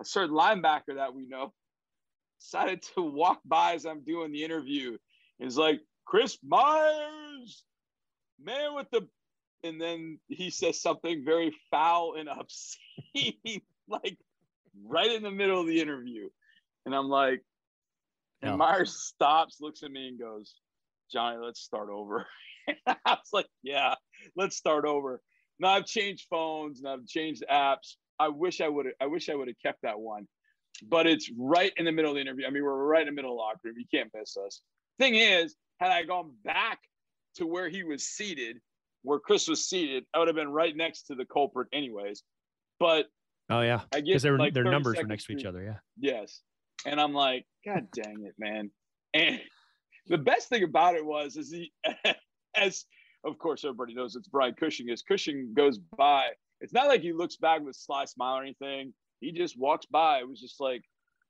a 0.00 0.04
certain 0.04 0.34
linebacker 0.34 0.96
that 0.96 1.14
we 1.14 1.26
know 1.26 1.52
decided 2.40 2.82
to 2.94 3.02
walk 3.02 3.40
by 3.44 3.74
as 3.74 3.86
I'm 3.86 4.04
doing 4.04 4.32
the 4.32 4.44
interview. 4.44 4.96
It's 5.38 5.56
like, 5.56 5.80
Chris 6.04 6.38
Myers, 6.42 7.64
man 8.42 8.74
with 8.74 8.88
the, 8.90 9.06
and 9.62 9.80
then 9.80 10.18
he 10.28 10.50
says 10.50 10.80
something 10.80 11.24
very 11.24 11.54
foul 11.70 12.14
and 12.18 12.28
obscene, 12.28 13.62
like 13.88 14.16
right 14.84 15.12
in 15.12 15.22
the 15.22 15.30
middle 15.30 15.60
of 15.60 15.66
the 15.66 15.80
interview. 15.80 16.28
And 16.86 16.94
I'm 16.94 17.08
like, 17.08 17.42
and 18.40 18.56
Myers 18.56 18.96
stops, 18.96 19.56
looks 19.60 19.82
at 19.82 19.90
me 19.90 20.08
and 20.08 20.18
goes, 20.18 20.54
Johnny, 21.10 21.38
let's 21.44 21.60
start 21.60 21.88
over. 21.90 22.26
I 22.86 22.96
was 23.06 23.30
like, 23.32 23.48
yeah, 23.62 23.94
let's 24.36 24.56
start 24.56 24.84
over. 24.84 25.20
Now 25.58 25.70
I've 25.70 25.86
changed 25.86 26.26
phones 26.30 26.78
and 26.78 26.88
I've 26.88 27.06
changed 27.06 27.42
apps. 27.50 27.96
I 28.18 28.28
wish 28.28 28.60
I 28.60 28.68
would 28.68 28.86
have, 28.86 28.94
I 29.00 29.06
wish 29.06 29.28
I 29.28 29.34
would 29.34 29.48
have 29.48 29.56
kept 29.62 29.82
that 29.82 29.98
one. 29.98 30.28
But 30.86 31.06
it's 31.08 31.30
right 31.36 31.72
in 31.76 31.84
the 31.84 31.92
middle 31.92 32.12
of 32.12 32.14
the 32.14 32.20
interview. 32.20 32.46
I 32.46 32.50
mean, 32.50 32.62
we're 32.62 32.84
right 32.84 33.02
in 33.02 33.06
the 33.06 33.12
middle 33.12 33.32
of 33.32 33.36
the 33.36 33.40
locker 33.40 33.60
room. 33.64 33.74
You 33.78 33.86
can't 33.92 34.10
miss 34.14 34.36
us. 34.36 34.60
Thing 34.98 35.16
is, 35.16 35.56
had 35.80 35.90
I 35.90 36.04
gone 36.04 36.32
back 36.44 36.78
to 37.36 37.46
where 37.46 37.68
he 37.68 37.82
was 37.82 38.04
seated, 38.04 38.58
where 39.02 39.18
Chris 39.18 39.48
was 39.48 39.68
seated, 39.68 40.04
I 40.14 40.18
would 40.18 40.28
have 40.28 40.36
been 40.36 40.50
right 40.50 40.76
next 40.76 41.04
to 41.04 41.14
the 41.14 41.24
culprit 41.24 41.68
anyways. 41.72 42.22
But 42.80 43.06
oh 43.50 43.60
yeah, 43.60 43.82
I 43.92 44.00
guess 44.00 44.22
their 44.22 44.38
like 44.38 44.54
their 44.54 44.64
numbers 44.64 44.98
were 44.98 45.06
next 45.06 45.26
to 45.26 45.32
each 45.32 45.44
other. 45.44 45.62
Yeah. 45.62 45.78
Yes. 45.98 46.40
And 46.86 47.00
I'm 47.00 47.12
like, 47.12 47.44
God 47.64 47.88
dang 47.92 48.24
it, 48.24 48.34
man. 48.38 48.70
And 49.14 49.40
the 50.06 50.18
best 50.18 50.48
thing 50.48 50.62
about 50.62 50.94
it 50.94 51.04
was 51.04 51.36
is 51.36 51.50
he 51.50 51.72
as 52.56 52.84
of 53.24 53.38
course 53.38 53.64
everybody 53.64 53.94
knows 53.94 54.16
it's 54.16 54.28
Brian 54.28 54.54
Cushing. 54.54 54.90
As 54.90 55.02
Cushing 55.02 55.52
goes 55.54 55.78
by, 55.78 56.28
it's 56.60 56.72
not 56.72 56.88
like 56.88 57.02
he 57.02 57.12
looks 57.12 57.36
back 57.36 57.60
with 57.60 57.76
a 57.76 57.78
sly 57.78 58.04
smile 58.04 58.38
or 58.38 58.42
anything. 58.42 58.92
He 59.20 59.32
just 59.32 59.58
walks 59.58 59.86
by. 59.86 60.18
It 60.18 60.28
was 60.28 60.40
just 60.40 60.60
like, 60.60 60.82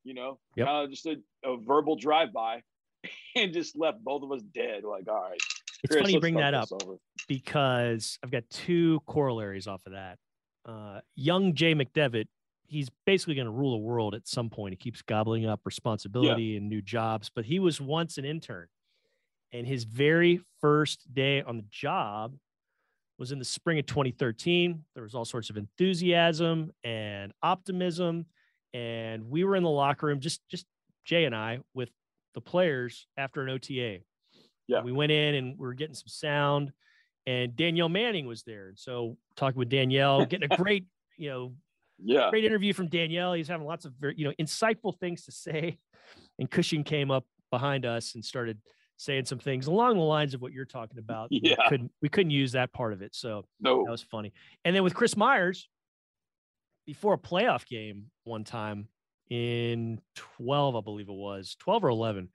you 0.05 0.15
know, 0.15 0.39
yep. 0.57 0.67
kind 0.67 0.85
of 0.85 0.91
just 0.91 1.07
a, 1.07 1.17
a 1.45 1.57
verbal 1.57 1.97
drive 1.97 2.33
by 2.33 2.63
and 3.37 3.53
just 3.53 3.79
left 3.79 4.03
both 4.05 4.23
of 4.23 4.33
us 4.33 4.43
dead. 4.55 4.85
Like, 4.85 5.09
all 5.09 5.29
right. 5.31 5.41
It's 5.83 5.93
Chris, 5.93 6.03
funny 6.03 6.15
you 6.15 6.21
bring 6.21 6.35
that 6.37 6.55
up 6.55 6.69
over. 6.73 6.97
because 7.29 8.19
I've 8.23 8.31
got 8.31 8.45
two 8.51 9.01
corollaries 9.07 9.67
off 9.67 9.83
of 9.87 9.93
that. 9.93 10.19
Uh, 10.65 11.01
young 11.15 11.55
Jay 11.55 11.75
McDevitt, 11.75 12.27
he's 12.67 12.91
basically 13.07 13.35
going 13.35 13.47
to 13.47 13.53
rule 13.53 13.73
the 13.73 13.85
world 13.85 14.15
at 14.15 14.27
some 14.27 14.51
point. 14.51 14.73
He 14.73 14.77
keeps 14.77 15.03
gobbling 15.03 15.47
up 15.47 15.61
responsibility 15.65 16.43
yeah. 16.43 16.59
and 16.59 16.69
new 16.69 16.83
jobs, 16.83 17.31
but 17.35 17.45
he 17.45 17.59
was 17.59 17.81
once 17.81 18.19
an 18.19 18.25
intern 18.25 18.67
and 19.53 19.67
his 19.67 19.85
very 19.85 20.41
first 20.61 21.13
day 21.13 21.43
on 21.43 21.57
the 21.57 21.65
job 21.71 22.35
was 23.19 23.33
in 23.33 23.39
the 23.39 23.45
spring 23.45 23.79
of 23.79 23.87
2013. 23.87 24.85
There 24.95 25.03
was 25.03 25.15
all 25.15 25.25
sorts 25.25 25.51
of 25.51 25.57
enthusiasm 25.57 26.73
and 26.85 27.33
optimism. 27.43 28.27
And 28.75 29.31
we 29.31 29.45
were 29.45 29.57
in 29.57 29.63
the 29.63 29.71
locker 29.71 30.07
room, 30.07 30.21
just 30.21 30.41
just 30.49 30.67
Jay 31.05 31.25
and 31.25 31.35
I, 31.35 31.61
with 31.75 31.89
the 32.35 32.41
players 32.41 33.07
after 33.17 33.43
an 33.43 33.49
OTA. 33.49 34.01
Yeah. 34.69 34.83
We 34.83 34.93
went 34.93 35.11
in 35.11 35.35
and 35.35 35.59
we 35.59 35.67
were 35.67 35.75
getting 35.75 35.95
some 35.95 36.07
sound, 36.09 36.73
and 37.27 37.53
Danieal 37.53 37.91
Manning 37.91 38.27
was 38.27 38.43
there. 38.45 38.69
And 38.69 38.79
so 38.79 39.17
talking 39.35 39.59
with 39.59 39.71
Danieal, 39.71 40.29
getting 40.29 40.51
a 40.51 40.57
great, 40.63 40.87
you 41.17 41.31
know, 41.31 41.55
yeah, 41.99 42.31
great 42.31 42.45
interview 42.45 42.73
from 42.73 42.89
Danieal. 42.89 43.37
He's 43.37 43.49
having 43.49 43.67
lots 43.67 43.85
of 43.85 43.93
very, 43.95 44.15
you 44.17 44.25
know, 44.25 44.33
insightful 44.41 44.97
things 44.99 45.25
to 45.25 45.33
say. 45.33 45.79
And 46.41 46.49
Cushing 46.49 46.85
came 46.85 47.11
up 47.11 47.27
behind 47.51 47.85
us 47.85 48.15
and 48.15 48.25
started 48.25 48.59
saying 48.97 49.25
some 49.25 49.41
things 49.41 49.67
along 49.67 49.97
the 49.97 50.05
lines 50.05 50.35
of 50.35 50.41
what 50.41 50.53
you're 50.53 50.65
talking 50.65 50.99
about. 50.99 51.29
Yeah. 51.31 51.57
We 51.59 51.69
couldn't, 51.69 51.93
we 52.01 52.09
couldn't 52.09 52.31
use 52.31 52.53
that 52.53 52.73
part 52.73 52.93
of 52.93 53.03
it. 53.03 53.15
So 53.15 53.45
no. 53.61 53.85
that 53.85 53.91
was 53.91 54.03
funny. 54.03 54.33
And 54.65 54.75
then 54.75 54.85
with 54.85 54.95
Chris 54.95 55.17
Myers, 55.17 55.69
before 56.87 57.15
a 57.15 57.19
playoff 57.19 57.67
game 57.67 58.07
one 58.25 58.45
time 58.45 58.89
in 59.31 60.01
12, 60.15 60.77
I 60.77 60.81
believe 60.81 61.09
it 61.09 61.13
was 61.13 61.57
12 61.59 61.85
or 61.85 61.89
11, 61.89 62.29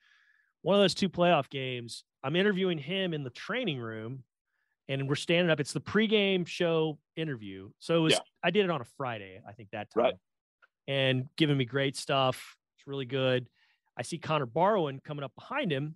one 0.63 0.75
of 0.75 0.81
those 0.81 0.95
two 0.95 1.09
playoff 1.09 1.49
games, 1.49 2.03
I'm 2.23 2.35
interviewing 2.35 2.79
him 2.79 3.13
in 3.13 3.23
the 3.23 3.29
training 3.29 3.79
room 3.79 4.23
and 4.89 5.07
we're 5.07 5.15
standing 5.15 5.51
up. 5.51 5.59
It's 5.59 5.73
the 5.73 5.81
pregame 5.81 6.47
show 6.47 6.97
interview. 7.15 7.69
So 7.79 7.97
it 7.97 7.99
was, 7.99 8.13
yeah. 8.13 8.19
I 8.43 8.49
did 8.49 8.65
it 8.65 8.71
on 8.71 8.81
a 8.81 8.85
Friday, 8.97 9.39
I 9.47 9.51
think 9.51 9.69
that 9.71 9.93
time. 9.93 10.03
Right. 10.03 10.13
And 10.87 11.27
giving 11.37 11.57
me 11.57 11.65
great 11.65 11.95
stuff. 11.95 12.57
It's 12.77 12.87
really 12.87 13.05
good. 13.05 13.47
I 13.97 14.01
see 14.01 14.17
Connor 14.17 14.47
Barwin 14.47 14.99
coming 15.03 15.23
up 15.23 15.33
behind 15.35 15.71
him 15.71 15.95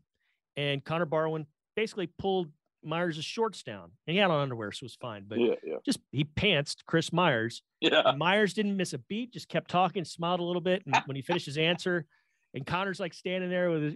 and 0.55 0.83
Connor 0.83 1.05
Barwin 1.05 1.45
basically 1.75 2.07
pulled 2.07 2.49
Myers' 2.83 3.23
shorts 3.23 3.63
down. 3.63 3.91
And 4.05 4.13
he 4.13 4.17
had 4.17 4.29
on 4.29 4.41
underwear, 4.41 4.71
so 4.71 4.83
it 4.83 4.85
was 4.85 4.95
fine. 4.95 5.25
But 5.27 5.39
yeah, 5.39 5.55
yeah. 5.63 5.77
just 5.85 5.99
he 6.11 6.23
pantsed 6.23 6.77
Chris 6.85 7.11
Myers. 7.11 7.63
Yeah. 7.81 8.13
Myers 8.17 8.53
didn't 8.53 8.77
miss 8.77 8.93
a 8.93 8.97
beat, 8.97 9.33
just 9.33 9.49
kept 9.49 9.69
talking, 9.69 10.05
smiled 10.05 10.39
a 10.39 10.43
little 10.43 10.61
bit. 10.61 10.83
And 10.85 10.95
when 11.05 11.15
he 11.15 11.21
finished 11.21 11.45
his 11.45 11.57
answer, 11.57 12.05
and 12.53 12.65
Connor's 12.65 12.99
like 12.99 13.13
standing 13.13 13.49
there 13.49 13.69
with 13.69 13.83
his, 13.83 13.93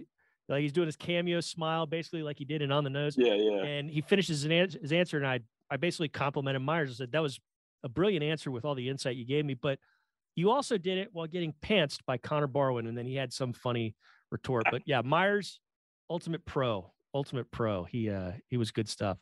like 0.48 0.62
he's 0.62 0.72
doing 0.72 0.86
his 0.86 0.96
cameo 0.96 1.40
smile, 1.40 1.86
basically 1.86 2.22
like 2.22 2.38
he 2.38 2.44
did 2.44 2.62
in 2.62 2.72
On 2.72 2.84
the 2.84 2.90
Nose. 2.90 3.16
Yeah, 3.16 3.34
yeah. 3.34 3.62
And 3.62 3.90
he 3.90 4.00
finishes 4.00 4.42
his, 4.42 4.76
his 4.80 4.92
answer, 4.92 5.16
and 5.16 5.26
I 5.26 5.40
I 5.70 5.76
basically 5.76 6.08
complimented 6.08 6.62
Myers. 6.62 6.90
I 6.90 6.94
said 6.94 7.12
that 7.12 7.22
was 7.22 7.40
a 7.84 7.88
brilliant 7.88 8.24
answer 8.24 8.50
with 8.50 8.64
all 8.64 8.74
the 8.74 8.88
insight 8.88 9.16
you 9.16 9.24
gave 9.24 9.44
me, 9.44 9.54
but 9.54 9.78
you 10.34 10.50
also 10.50 10.78
did 10.78 10.98
it 10.98 11.08
while 11.12 11.26
getting 11.26 11.54
pantsed 11.62 12.00
by 12.06 12.16
Connor 12.16 12.46
Barwin, 12.46 12.86
and 12.86 12.96
then 12.96 13.06
he 13.06 13.16
had 13.16 13.32
some 13.32 13.52
funny 13.52 13.94
retort. 14.30 14.64
But 14.70 14.82
yeah, 14.86 15.00
Myers 15.02 15.60
ultimate 16.10 16.44
pro, 16.44 16.92
ultimate 17.14 17.50
pro. 17.50 17.84
He 17.84 18.10
uh 18.10 18.32
he 18.48 18.56
was 18.56 18.70
good 18.70 18.88
stuff. 18.88 19.18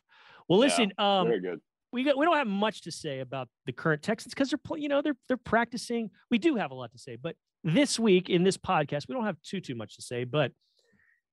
Well, 0.47 0.59
listen, 0.59 0.91
yeah, 0.97 1.19
um, 1.19 1.27
very 1.27 1.41
good. 1.41 1.61
We 1.91 2.03
got 2.03 2.17
we 2.17 2.25
don't 2.25 2.37
have 2.37 2.47
much 2.47 2.83
to 2.83 2.91
say 2.91 3.19
about 3.19 3.47
the 3.65 3.71
current 3.71 4.01
Texans 4.01 4.33
because 4.33 4.49
they're 4.49 4.77
you 4.77 4.89
know 4.89 5.01
they're 5.01 5.17
they're 5.27 5.37
practicing. 5.37 6.09
We 6.29 6.37
do 6.37 6.55
have 6.55 6.71
a 6.71 6.75
lot 6.75 6.91
to 6.91 6.97
say, 6.97 7.17
but 7.21 7.35
this 7.63 7.99
week 7.99 8.29
in 8.29 8.43
this 8.43 8.57
podcast 8.57 9.07
we 9.07 9.13
don't 9.13 9.25
have 9.25 9.41
too 9.41 9.61
too 9.61 9.75
much 9.75 9.95
to 9.95 10.01
say. 10.01 10.23
But 10.23 10.51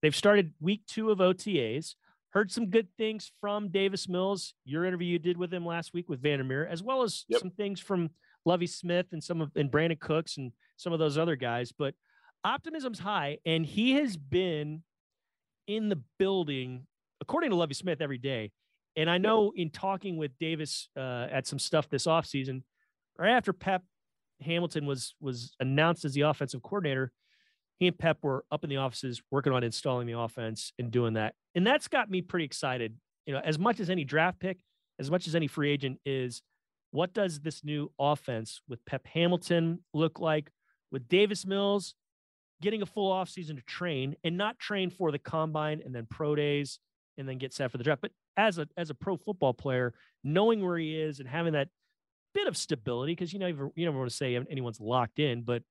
they've 0.02 0.16
started 0.16 0.52
week 0.60 0.82
two 0.86 1.10
of 1.10 1.18
OTAs. 1.18 1.94
Heard 2.30 2.52
some 2.52 2.66
good 2.66 2.88
things 2.98 3.32
from 3.40 3.68
Davis 3.70 4.08
Mills. 4.08 4.54
Your 4.64 4.84
interview 4.84 5.08
you 5.08 5.18
did 5.18 5.38
with 5.38 5.52
him 5.52 5.64
last 5.64 5.94
week 5.94 6.08
with 6.08 6.22
Vandermeer, 6.22 6.66
as 6.66 6.82
well 6.82 7.02
as 7.02 7.24
yep. 7.28 7.40
some 7.40 7.50
things 7.50 7.80
from 7.80 8.10
Lovie 8.44 8.66
Smith 8.66 9.06
and 9.12 9.22
some 9.22 9.40
of 9.40 9.50
and 9.56 9.70
Brandin 9.70 9.98
Cooks 9.98 10.36
and 10.36 10.52
some 10.76 10.92
of 10.92 10.98
those 10.98 11.16
other 11.16 11.36
guys. 11.36 11.72
But 11.72 11.94
optimism's 12.44 12.98
high, 12.98 13.38
and 13.46 13.64
he 13.64 13.92
has 13.92 14.16
been 14.16 14.82
in 15.66 15.88
the 15.88 16.00
building, 16.18 16.86
according 17.20 17.50
to 17.50 17.56
Lovie 17.56 17.74
Smith, 17.74 18.00
every 18.00 18.18
day. 18.18 18.52
And 18.96 19.08
I 19.08 19.18
know 19.18 19.52
in 19.54 19.70
talking 19.70 20.16
with 20.16 20.36
Davis 20.38 20.88
uh, 20.96 21.28
at 21.30 21.46
some 21.46 21.58
stuff 21.58 21.88
this 21.88 22.06
offseason, 22.06 22.62
right 23.18 23.30
after 23.30 23.52
Pep 23.52 23.82
Hamilton 24.40 24.86
was 24.86 25.14
was 25.20 25.54
announced 25.60 26.04
as 26.04 26.14
the 26.14 26.22
offensive 26.22 26.62
coordinator, 26.62 27.12
he 27.78 27.86
and 27.86 27.98
Pep 27.98 28.18
were 28.22 28.44
up 28.50 28.64
in 28.64 28.70
the 28.70 28.76
offices 28.76 29.22
working 29.30 29.52
on 29.52 29.62
installing 29.62 30.06
the 30.06 30.18
offense 30.18 30.72
and 30.78 30.90
doing 30.90 31.14
that. 31.14 31.34
And 31.54 31.66
that's 31.66 31.88
got 31.88 32.10
me 32.10 32.22
pretty 32.22 32.44
excited. 32.44 32.96
You 33.26 33.34
know, 33.34 33.40
as 33.44 33.58
much 33.58 33.80
as 33.80 33.90
any 33.90 34.04
draft 34.04 34.40
pick, 34.40 34.58
as 34.98 35.10
much 35.10 35.28
as 35.28 35.34
any 35.34 35.46
free 35.46 35.70
agent 35.70 36.00
is, 36.04 36.42
what 36.90 37.12
does 37.12 37.40
this 37.40 37.62
new 37.64 37.92
offense 37.98 38.62
with 38.68 38.84
Pep 38.84 39.06
Hamilton 39.06 39.80
look 39.94 40.18
like? 40.18 40.50
With 40.90 41.06
Davis 41.08 41.46
Mills 41.46 41.94
getting 42.62 42.82
a 42.82 42.86
full 42.86 43.12
offseason 43.12 43.56
to 43.56 43.62
train 43.62 44.16
and 44.24 44.36
not 44.36 44.58
train 44.58 44.90
for 44.90 45.12
the 45.12 45.18
combine 45.18 45.80
and 45.84 45.94
then 45.94 46.06
pro 46.10 46.34
days 46.34 46.80
and 47.16 47.28
then 47.28 47.38
get 47.38 47.52
set 47.52 47.70
for 47.70 47.78
the 47.78 47.84
draft, 47.84 48.00
but 48.00 48.12
as 48.36 48.58
a 48.58 48.68
as 48.76 48.90
a 48.90 48.94
pro 48.94 49.16
football 49.16 49.52
player, 49.52 49.92
knowing 50.24 50.64
where 50.64 50.78
he 50.78 50.98
is 50.98 51.20
and 51.20 51.28
having 51.28 51.52
that 51.52 51.68
bit 52.34 52.46
of 52.46 52.56
stability, 52.56 53.12
because 53.12 53.32
you 53.32 53.38
know 53.38 53.46
you 53.46 53.84
never 53.84 53.98
want 53.98 54.08
to 54.08 54.16
say 54.16 54.36
anyone's 54.50 54.80
locked 54.80 55.18
in, 55.18 55.42
but 55.42 55.62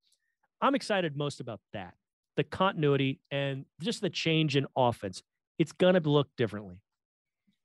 I'm 0.61 0.75
excited 0.75 1.15
most 1.15 1.39
about 1.39 1.59
that. 1.73 1.93
The 2.35 2.43
continuity 2.43 3.19
and 3.31 3.65
just 3.81 4.01
the 4.01 4.09
change 4.09 4.55
in 4.55 4.67
offense. 4.75 5.23
It's 5.59 5.71
gonna 5.71 5.99
look 5.99 6.27
differently. 6.37 6.81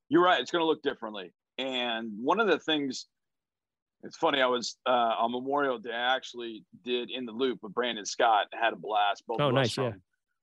You're 0.08 0.22
right, 0.22 0.40
it's 0.40 0.50
gonna 0.50 0.64
look 0.64 0.82
differently. 0.82 1.32
And 1.58 2.10
one 2.16 2.40
of 2.40 2.48
the 2.48 2.58
things 2.58 3.06
it's 4.02 4.16
funny. 4.16 4.40
I 4.40 4.46
was 4.46 4.76
uh, 4.84 4.90
on 4.90 5.30
Memorial 5.30 5.78
Day. 5.78 5.92
I 5.92 6.16
actually 6.16 6.64
did 6.84 7.10
in 7.10 7.24
the 7.24 7.32
loop 7.32 7.60
with 7.62 7.72
Brandon 7.72 8.04
Scott. 8.04 8.46
Had 8.52 8.72
a 8.72 8.76
blast. 8.76 9.22
Both 9.26 9.40
oh, 9.40 9.50
nice. 9.50 9.76
Yeah. 9.78 9.92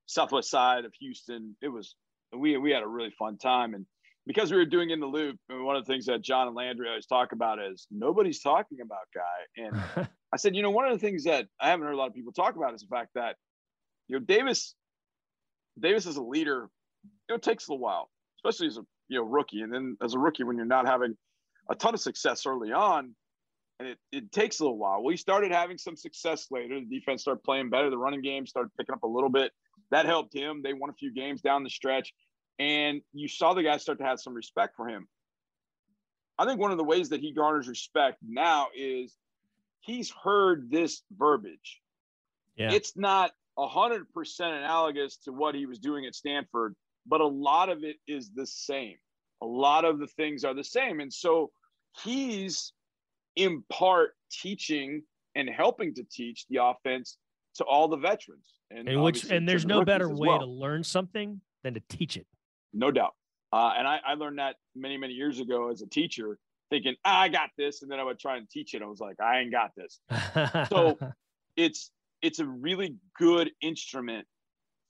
Southwest 0.05 0.49
side 0.49 0.85
of 0.85 0.93
Houston. 0.99 1.55
It 1.61 1.67
was 1.67 1.95
we 2.35 2.57
we 2.57 2.71
had 2.71 2.83
a 2.83 2.87
really 2.87 3.13
fun 3.19 3.37
time, 3.37 3.73
and 3.73 3.85
because 4.29 4.51
we 4.51 4.57
were 4.57 4.65
doing 4.65 4.91
in 4.91 4.99
the 4.99 5.07
loop, 5.07 5.37
and 5.49 5.65
one 5.65 5.75
of 5.75 5.83
the 5.83 5.91
things 5.91 6.05
that 6.05 6.21
John 6.21 6.45
and 6.45 6.55
Landry 6.55 6.87
always 6.87 7.07
talk 7.07 7.31
about 7.31 7.57
is 7.57 7.87
nobody's 7.89 8.39
talking 8.39 8.77
about 8.79 9.07
guy. 9.11 9.65
And 9.97 10.07
I 10.31 10.37
said, 10.37 10.55
you 10.55 10.61
know, 10.61 10.69
one 10.69 10.85
of 10.85 10.93
the 10.93 11.03
things 11.03 11.23
that 11.23 11.47
I 11.59 11.69
haven't 11.69 11.83
heard 11.83 11.95
a 11.95 11.97
lot 11.97 12.09
of 12.09 12.13
people 12.13 12.31
talk 12.31 12.55
about 12.55 12.75
is 12.75 12.81
the 12.81 12.95
fact 12.95 13.09
that 13.15 13.37
you 14.07 14.19
know 14.19 14.23
Davis 14.23 14.75
Davis 15.79 16.05
as 16.05 16.17
a 16.17 16.21
leader, 16.21 16.69
you 17.03 17.09
know, 17.29 17.35
it 17.37 17.41
takes 17.41 17.67
a 17.67 17.71
little 17.71 17.83
while, 17.83 18.11
especially 18.37 18.67
as 18.67 18.77
a 18.77 18.81
you 19.07 19.17
know 19.17 19.25
rookie, 19.25 19.61
and 19.61 19.73
then 19.73 19.97
as 20.03 20.13
a 20.13 20.19
rookie 20.19 20.43
when 20.43 20.57
you're 20.57 20.65
not 20.67 20.85
having 20.85 21.17
a 21.71 21.73
ton 21.73 21.95
of 21.95 21.99
success 21.99 22.45
early 22.45 22.71
on 22.71 23.15
and 23.79 23.89
it, 23.89 23.97
it 24.11 24.31
takes 24.31 24.59
a 24.59 24.63
little 24.63 24.77
while. 24.77 25.03
We 25.03 25.17
started 25.17 25.51
having 25.51 25.77
some 25.77 25.95
success 25.95 26.47
later. 26.51 26.79
The 26.79 26.99
defense 26.99 27.21
started 27.21 27.43
playing 27.43 27.69
better. 27.69 27.89
The 27.89 27.97
running 27.97 28.21
game 28.21 28.45
started 28.45 28.69
picking 28.77 28.93
up 28.93 29.03
a 29.03 29.07
little 29.07 29.29
bit. 29.29 29.51
That 29.91 30.05
helped 30.05 30.35
him. 30.35 30.61
They 30.63 30.73
won 30.73 30.89
a 30.89 30.93
few 30.93 31.13
games 31.13 31.41
down 31.41 31.63
the 31.63 31.69
stretch, 31.69 32.13
and 32.59 33.01
you 33.13 33.27
saw 33.27 33.53
the 33.53 33.63
guys 33.63 33.81
start 33.81 33.97
to 33.99 34.03
have 34.03 34.19
some 34.19 34.33
respect 34.33 34.75
for 34.75 34.87
him. 34.87 35.07
I 36.37 36.45
think 36.45 36.59
one 36.59 36.71
of 36.71 36.77
the 36.77 36.83
ways 36.83 37.09
that 37.09 37.21
he 37.21 37.33
garners 37.33 37.67
respect 37.67 38.17
now 38.25 38.67
is 38.75 39.15
he's 39.81 40.11
heard 40.11 40.69
this 40.69 41.01
verbiage. 41.17 41.81
Yeah. 42.55 42.71
It's 42.71 42.95
not 42.95 43.31
a 43.57 43.67
hundred 43.67 44.11
percent 44.13 44.55
analogous 44.55 45.17
to 45.25 45.31
what 45.31 45.55
he 45.55 45.65
was 45.65 45.79
doing 45.79 46.05
at 46.05 46.15
Stanford, 46.15 46.75
but 47.05 47.21
a 47.21 47.27
lot 47.27 47.69
of 47.69 47.83
it 47.83 47.97
is 48.07 48.31
the 48.33 48.45
same. 48.45 48.95
A 49.41 49.45
lot 49.45 49.85
of 49.85 49.99
the 49.99 50.07
things 50.07 50.43
are 50.43 50.53
the 50.53 50.63
same, 50.63 50.99
and 50.99 51.11
so 51.11 51.51
he's 52.03 52.73
in 53.35 53.63
part 53.69 54.11
teaching 54.31 55.01
and 55.35 55.49
helping 55.49 55.93
to 55.95 56.03
teach 56.11 56.45
the 56.49 56.63
offense 56.63 57.17
to 57.55 57.63
all 57.63 57.87
the 57.87 57.97
veterans. 57.97 58.45
And, 58.71 58.87
and 58.87 59.01
which 59.01 59.29
and 59.31 59.47
there's 59.47 59.65
no 59.65 59.83
better 59.83 60.09
way 60.09 60.27
well. 60.27 60.39
to 60.39 60.45
learn 60.45 60.83
something 60.83 61.41
than 61.63 61.73
to 61.73 61.81
teach 61.89 62.17
it. 62.17 62.27
No 62.73 62.91
doubt. 62.91 63.13
Uh, 63.51 63.73
and 63.77 63.87
I, 63.87 63.99
I, 64.05 64.13
learned 64.13 64.37
that 64.39 64.57
many, 64.75 64.97
many 64.97 65.13
years 65.13 65.39
ago 65.39 65.71
as 65.71 65.81
a 65.81 65.87
teacher, 65.87 66.37
thinking, 66.69 66.95
ah, 67.03 67.21
I 67.21 67.29
got 67.29 67.49
this. 67.57 67.81
And 67.81 67.91
then 67.91 67.99
I 67.99 68.03
would 68.03 68.19
try 68.19 68.37
and 68.37 68.47
teach 68.47 68.75
it. 68.75 68.83
I 68.83 68.85
was 68.85 68.99
like, 68.99 69.19
I 69.19 69.39
ain't 69.39 69.51
got 69.51 69.71
this. 69.75 69.99
so 70.69 70.99
it's 71.55 71.91
it's 72.21 72.39
a 72.39 72.45
really 72.45 72.95
good 73.17 73.49
instrument 73.61 74.27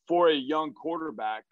for 0.08 0.30
a 0.30 0.36
young 0.36 0.74
quarterback 0.74 1.44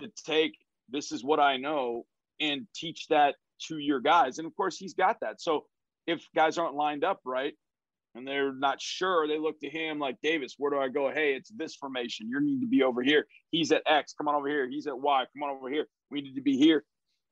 to 0.00 0.10
take 0.24 0.56
this 0.88 1.12
is 1.12 1.22
what 1.22 1.38
I 1.38 1.58
know 1.58 2.06
and 2.40 2.66
teach 2.74 3.06
that 3.08 3.36
to 3.68 3.78
your 3.78 4.00
guys. 4.00 4.38
And 4.38 4.46
of 4.46 4.56
course, 4.56 4.76
he's 4.76 4.94
got 4.94 5.20
that. 5.20 5.40
So 5.40 5.66
if 6.06 6.26
guys 6.34 6.58
aren't 6.58 6.74
lined 6.74 7.04
up 7.04 7.20
right 7.24 7.54
and 8.14 8.26
they're 8.26 8.52
not 8.52 8.80
sure, 8.80 9.28
they 9.28 9.38
look 9.38 9.60
to 9.60 9.68
him 9.68 9.98
like 9.98 10.16
Davis, 10.22 10.54
where 10.58 10.70
do 10.70 10.78
I 10.78 10.88
go? 10.88 11.10
Hey, 11.10 11.34
it's 11.34 11.50
this 11.50 11.74
formation. 11.76 12.28
You 12.28 12.40
need 12.40 12.60
to 12.60 12.66
be 12.66 12.82
over 12.82 13.02
here. 13.02 13.26
He's 13.50 13.70
at 13.72 13.82
X. 13.86 14.14
Come 14.16 14.28
on 14.28 14.34
over 14.34 14.48
here. 14.48 14.68
He's 14.68 14.86
at 14.86 14.98
Y. 14.98 15.24
Come 15.34 15.42
on 15.42 15.56
over 15.56 15.70
here. 15.70 15.86
We 16.10 16.22
need 16.22 16.34
to 16.34 16.42
be 16.42 16.56
here. 16.56 16.84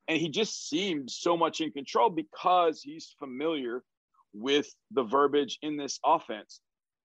And 0.09 0.19
he 0.19 0.29
just 0.29 0.69
seemed 0.69 1.11
so 1.11 1.37
much 1.37 1.61
in 1.61 1.73
control 1.73 2.11
because 2.11 2.81
he's 2.83 3.15
familiar 3.19 3.83
with 4.33 4.69
the 4.93 5.03
verbiage 5.03 5.59
in 5.63 5.77
this 5.77 5.99
offense. 6.05 6.61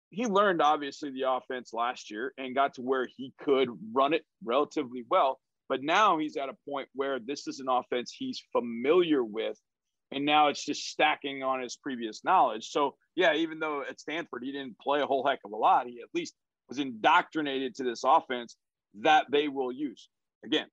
He 0.10 0.26
learned 0.26 0.62
obviously 0.62 1.10
the 1.12 1.32
offense 1.32 1.72
last 1.74 2.12
year 2.12 2.34
and 2.38 2.54
got 2.54 2.74
to 2.76 2.82
where 2.82 3.08
he 3.18 3.34
could 3.40 3.70
run 3.94 4.14
it 4.14 4.24
relatively 4.44 5.06
well. 5.10 5.40
But 5.70 5.82
now 5.84 6.18
he's 6.20 6.36
at 6.36 6.50
a 6.50 6.58
point 6.70 6.90
where 6.94 7.18
this 7.20 7.48
is 7.48 7.62
an 7.62 7.70
offense 7.70 8.14
he's 8.16 8.44
familiar 8.52 9.24
with 9.24 9.58
and 10.12 10.26
now 10.26 10.48
it's 10.48 10.66
just 10.66 10.90
stacking 10.90 11.44
on 11.44 11.62
his 11.62 11.78
previous 11.78 12.24
knowledge. 12.24 12.70
So 12.70 12.96
yeah, 13.16 13.34
even 13.34 13.60
though 13.60 13.84
at 13.88 14.00
Stanford 14.00 14.44
he 14.44 14.52
didn't 14.52 14.78
play 14.80 15.02
a 15.02 15.06
whole 15.06 15.26
heck 15.26 15.40
of 15.46 15.52
a 15.52 15.58
lot, 15.58 15.88
he 15.88 16.02
at 16.02 16.10
least 16.14 16.36
was 16.70 16.80
indoctrinated 16.80 17.76
to 17.76 17.84
this 17.84 18.04
offense 18.06 18.56
that 19.02 19.26
they 19.32 19.48
will 19.48 19.72
use. 19.72 20.10
Again, 20.46 20.68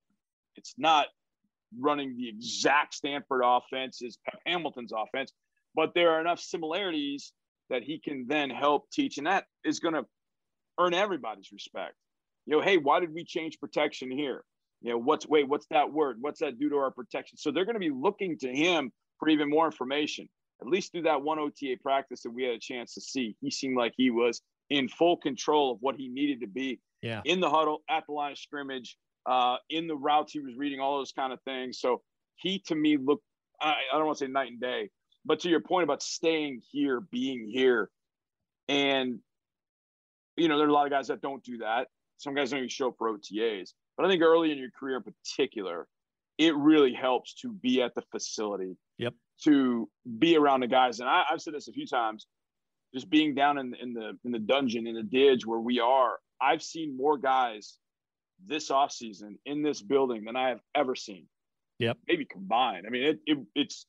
it's 0.55 0.73
not 0.77 1.07
running 1.77 2.17
the 2.17 2.27
exact 2.27 2.95
Stanford 2.95 3.41
offense 3.43 4.01
as 4.05 4.17
Hamilton's 4.45 4.91
offense, 4.91 5.31
but 5.75 5.93
there 5.93 6.11
are 6.11 6.21
enough 6.21 6.39
similarities 6.39 7.31
that 7.69 7.83
he 7.83 7.99
can 7.99 8.25
then 8.27 8.49
help 8.49 8.89
teach, 8.91 9.17
and 9.17 9.27
that 9.27 9.45
is 9.63 9.79
going 9.79 9.93
to 9.93 10.05
earn 10.79 10.93
everybody's 10.93 11.51
respect. 11.51 11.93
You 12.45 12.57
know, 12.57 12.61
hey, 12.63 12.77
why 12.77 12.99
did 12.99 13.13
we 13.13 13.23
change 13.23 13.59
protection 13.59 14.09
here? 14.09 14.43
You 14.81 14.91
know, 14.91 14.97
what's 14.97 15.27
wait, 15.27 15.47
what's 15.47 15.67
that 15.67 15.91
word? 15.91 16.17
What's 16.19 16.39
that 16.39 16.57
do 16.57 16.69
to 16.69 16.77
our 16.77 16.91
protection? 16.91 17.37
So 17.37 17.51
they're 17.51 17.65
going 17.65 17.75
to 17.75 17.79
be 17.79 17.91
looking 17.91 18.37
to 18.39 18.47
him 18.47 18.91
for 19.19 19.29
even 19.29 19.49
more 19.49 19.65
information. 19.65 20.27
At 20.61 20.67
least 20.67 20.91
through 20.91 21.03
that 21.03 21.21
one 21.21 21.39
OTA 21.39 21.75
practice 21.81 22.23
that 22.23 22.31
we 22.31 22.43
had 22.43 22.53
a 22.53 22.59
chance 22.59 22.93
to 22.95 23.01
see, 23.01 23.35
he 23.41 23.49
seemed 23.49 23.77
like 23.77 23.93
he 23.95 24.11
was 24.11 24.41
in 24.69 24.87
full 24.87 25.17
control 25.17 25.71
of 25.71 25.77
what 25.81 25.95
he 25.95 26.09
needed 26.09 26.41
to 26.41 26.47
be 26.47 26.79
yeah. 27.01 27.21
in 27.25 27.39
the 27.39 27.49
huddle, 27.49 27.81
at 27.89 28.05
the 28.07 28.13
line 28.13 28.33
of 28.33 28.37
scrimmage, 28.37 28.97
uh, 29.25 29.57
in 29.69 29.87
the 29.87 29.95
routes 29.95 30.33
he 30.33 30.39
was 30.39 30.55
reading, 30.57 30.79
all 30.79 30.97
those 30.97 31.11
kind 31.11 31.31
of 31.31 31.41
things. 31.43 31.79
So 31.79 32.01
he, 32.35 32.59
to 32.67 32.75
me, 32.75 32.97
looked, 32.97 33.23
I, 33.61 33.73
I 33.93 33.97
don't 33.97 34.05
want 34.05 34.17
to 34.19 34.25
say 34.25 34.31
night 34.31 34.51
and 34.51 34.59
day, 34.59 34.89
but 35.25 35.39
to 35.41 35.49
your 35.49 35.61
point 35.61 35.83
about 35.83 36.03
staying 36.03 36.61
here, 36.71 36.99
being 36.99 37.49
here, 37.49 37.89
and, 38.67 39.19
you 40.37 40.47
know, 40.47 40.57
there 40.57 40.67
are 40.67 40.69
a 40.69 40.73
lot 40.73 40.85
of 40.85 40.91
guys 40.91 41.07
that 41.07 41.21
don't 41.21 41.43
do 41.43 41.59
that. 41.59 41.87
Some 42.17 42.35
guys 42.35 42.51
don't 42.51 42.59
even 42.59 42.69
show 42.69 42.89
up 42.89 42.95
for 42.97 43.09
OTAs. 43.09 43.71
But 43.97 44.05
I 44.05 44.09
think 44.09 44.21
early 44.21 44.51
in 44.51 44.57
your 44.57 44.71
career 44.77 44.97
in 44.97 45.03
particular, 45.03 45.87
it 46.37 46.55
really 46.55 46.93
helps 46.93 47.33
to 47.41 47.51
be 47.51 47.81
at 47.81 47.95
the 47.95 48.03
facility. 48.11 48.77
To 49.45 49.89
be 50.17 50.35
around 50.35 50.61
the 50.61 50.67
guys, 50.67 50.99
and 50.99 51.09
I, 51.09 51.23
have 51.29 51.41
said 51.41 51.53
this 51.53 51.67
a 51.67 51.73
few 51.73 51.87
times. 51.87 52.27
Just 52.93 53.09
being 53.09 53.35
down 53.35 53.57
in, 53.59 53.73
in 53.79 53.93
the 53.93 54.17
in 54.25 54.31
the 54.31 54.39
dungeon 54.39 54.87
in 54.87 54.95
the 54.95 55.03
ditch 55.03 55.45
where 55.45 55.59
we 55.59 55.79
are, 55.79 56.17
I've 56.41 56.63
seen 56.63 56.97
more 56.97 57.17
guys 57.17 57.77
this 58.45 58.71
off 58.71 58.91
season 58.91 59.37
in 59.45 59.61
this 59.61 59.81
building 59.81 60.25
than 60.25 60.35
I 60.35 60.49
have 60.49 60.59
ever 60.75 60.95
seen. 60.95 61.27
Yep. 61.79 61.97
Maybe 62.07 62.25
combined. 62.25 62.85
I 62.87 62.89
mean, 62.89 63.03
it, 63.03 63.19
it 63.25 63.37
it's 63.55 63.85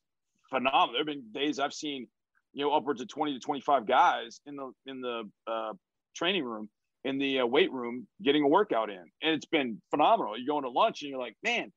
phenomenal. 0.50 0.92
There 0.92 1.00
have 1.00 1.06
been 1.06 1.24
days 1.32 1.58
I've 1.58 1.72
seen, 1.72 2.06
you 2.52 2.64
know, 2.64 2.72
upwards 2.72 3.00
of 3.00 3.08
20 3.08 3.34
to 3.34 3.40
25 3.40 3.86
guys 3.86 4.40
in 4.46 4.56
the 4.56 4.72
in 4.86 5.00
the 5.00 5.28
uh, 5.46 5.72
training 6.14 6.44
room, 6.44 6.68
in 7.04 7.18
the 7.18 7.40
uh, 7.40 7.46
weight 7.46 7.72
room, 7.72 8.06
getting 8.22 8.42
a 8.44 8.48
workout 8.48 8.90
in, 8.90 9.04
and 9.22 9.34
it's 9.34 9.46
been 9.46 9.80
phenomenal. 9.90 10.36
You're 10.38 10.46
going 10.46 10.64
to 10.64 10.70
lunch 10.70 11.02
and 11.02 11.10
you're 11.10 11.20
like, 11.20 11.36
man, 11.42 11.72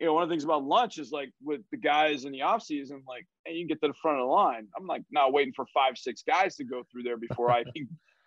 you 0.00 0.06
know, 0.06 0.14
one 0.14 0.22
of 0.22 0.28
the 0.28 0.32
things 0.32 0.44
about 0.44 0.64
lunch 0.64 0.98
is 0.98 1.12
like 1.12 1.30
with 1.42 1.60
the 1.70 1.76
guys 1.76 2.24
in 2.24 2.32
the 2.32 2.42
off 2.42 2.62
season, 2.62 3.02
like, 3.06 3.24
hey, 3.44 3.52
you 3.52 3.60
can 3.60 3.68
get 3.68 3.80
to 3.82 3.88
the 3.88 3.94
front 4.02 4.18
of 4.18 4.24
the 4.24 4.32
line. 4.32 4.66
I'm 4.76 4.86
like 4.86 5.02
not 5.10 5.32
waiting 5.32 5.52
for 5.54 5.66
five, 5.72 5.96
six 5.96 6.22
guys 6.26 6.56
to 6.56 6.64
go 6.64 6.82
through 6.90 7.04
there 7.04 7.16
before 7.16 7.50
I 7.50 7.64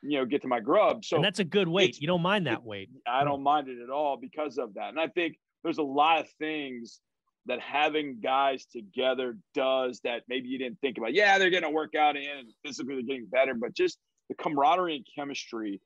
you 0.06 0.19
know, 0.19 0.25
get 0.25 0.41
to 0.43 0.47
my 0.47 0.60
grub. 0.60 1.04
So 1.04 1.17
and 1.17 1.25
that's 1.25 1.39
a 1.39 1.43
good 1.43 1.67
weight. 1.67 1.99
You 1.99 2.08
don't 2.08 2.21
mind 2.21 2.47
that 2.47 2.63
weight. 2.63 2.89
I 3.08 3.23
don't 3.23 3.41
mind 3.41 3.67
it 3.67 3.82
at 3.82 3.89
all 3.89 4.17
because 4.17 4.58
of 4.58 4.73
that. 4.75 4.89
And 4.89 4.99
I 4.99 5.08
think 5.08 5.38
there's 5.63 5.80
a 5.80 5.84
lot 5.84 6.19
of 6.19 6.30
things 6.39 6.99
that 7.47 7.60
having 7.60 8.19
guys 8.21 8.65
together 8.65 9.38
does 9.54 9.99
that 10.04 10.23
maybe 10.28 10.47
you 10.47 10.58
didn't 10.58 10.80
think 10.80 10.97
about. 10.97 11.13
Yeah, 11.13 11.38
they're 11.38 11.49
getting 11.49 11.69
a 11.69 11.73
workout 11.73 12.17
in 12.17 12.23
and 12.23 12.49
physically 12.63 12.95
they're 12.95 13.04
getting 13.04 13.28
better, 13.28 13.54
but 13.54 13.73
just 13.75 13.97
the 14.30 14.36
camaraderie 14.36 14.97
and 14.97 15.08
chemistry 15.15 15.82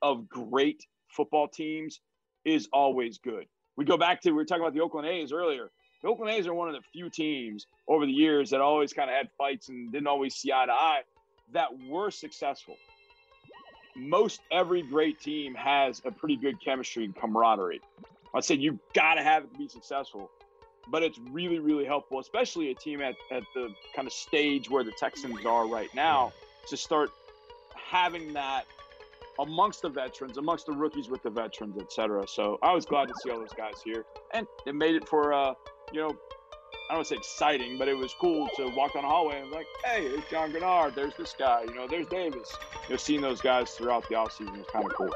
of 0.00 0.28
great 0.28 0.84
football 1.08 1.48
teams 1.48 2.00
is 2.44 2.68
always 2.72 3.18
good 3.18 3.46
we 3.76 3.84
go 3.84 3.96
back 3.96 4.20
to 4.22 4.30
we 4.30 4.36
were 4.36 4.44
talking 4.44 4.62
about 4.62 4.74
the 4.74 4.80
Oakland 4.80 5.08
A's 5.08 5.32
earlier. 5.32 5.70
The 6.02 6.08
Oakland 6.08 6.32
A's 6.32 6.46
are 6.46 6.54
one 6.54 6.68
of 6.68 6.74
the 6.74 6.82
few 6.92 7.08
teams 7.08 7.66
over 7.86 8.06
the 8.06 8.12
years 8.12 8.50
that 8.50 8.60
always 8.60 8.92
kind 8.92 9.08
of 9.08 9.16
had 9.16 9.30
fights 9.38 9.68
and 9.68 9.92
didn't 9.92 10.08
always 10.08 10.34
see 10.34 10.52
eye 10.52 10.66
to 10.66 10.72
eye 10.72 11.02
that 11.52 11.68
were 11.88 12.10
successful. 12.10 12.76
Most 13.94 14.40
every 14.50 14.82
great 14.82 15.20
team 15.20 15.54
has 15.54 16.02
a 16.04 16.10
pretty 16.10 16.36
good 16.36 16.60
chemistry 16.64 17.04
and 17.04 17.14
camaraderie. 17.14 17.80
I 18.34 18.40
said 18.40 18.60
you've 18.60 18.78
got 18.94 19.14
to 19.14 19.22
have 19.22 19.44
it 19.44 19.52
to 19.52 19.58
be 19.58 19.68
successful, 19.68 20.30
but 20.88 21.02
it's 21.02 21.18
really, 21.30 21.58
really 21.58 21.84
helpful, 21.84 22.18
especially 22.18 22.70
a 22.70 22.74
team 22.74 23.02
at, 23.02 23.14
at 23.30 23.42
the 23.54 23.68
kind 23.94 24.08
of 24.08 24.12
stage 24.12 24.70
where 24.70 24.82
the 24.82 24.92
Texans 24.92 25.44
are 25.44 25.66
right 25.66 25.94
now, 25.94 26.32
to 26.68 26.76
start 26.76 27.10
having 27.74 28.32
that 28.32 28.64
amongst 29.38 29.82
the 29.82 29.88
veterans, 29.88 30.36
amongst 30.38 30.66
the 30.66 30.72
rookies 30.72 31.08
with 31.08 31.22
the 31.22 31.30
veterans, 31.30 31.76
et 31.80 31.92
cetera. 31.92 32.26
So 32.28 32.58
I 32.62 32.72
was 32.72 32.84
glad 32.86 33.08
to 33.08 33.14
see 33.22 33.30
all 33.30 33.38
those 33.38 33.52
guys 33.56 33.74
here, 33.84 34.04
and 34.32 34.46
it 34.66 34.74
made 34.74 34.94
it 34.94 35.08
for 35.08 35.32
uh, 35.32 35.54
you 35.92 36.00
know, 36.00 36.08
I 36.08 36.94
don't 36.94 36.98
want 36.98 37.08
to 37.08 37.14
say 37.14 37.16
exciting, 37.18 37.78
but 37.78 37.88
it 37.88 37.96
was 37.96 38.14
cool 38.20 38.48
to 38.56 38.68
walk 38.76 38.94
down 38.94 39.02
the 39.02 39.08
hallway 39.08 39.40
and 39.40 39.50
like, 39.50 39.66
hey, 39.84 40.08
there's 40.08 40.24
John 40.30 40.52
Greenard, 40.52 40.94
there's 40.94 41.14
this 41.16 41.34
guy, 41.38 41.62
you 41.66 41.74
know, 41.74 41.86
there's 41.86 42.06
Davis. 42.06 42.54
You 42.88 42.90
know, 42.94 42.96
seeing 42.96 43.20
those 43.22 43.40
guys 43.40 43.70
throughout 43.72 44.08
the 44.08 44.14
offseason 44.14 44.56
was 44.56 44.66
kind 44.72 44.84
of 44.84 44.92
cool. 44.94 45.10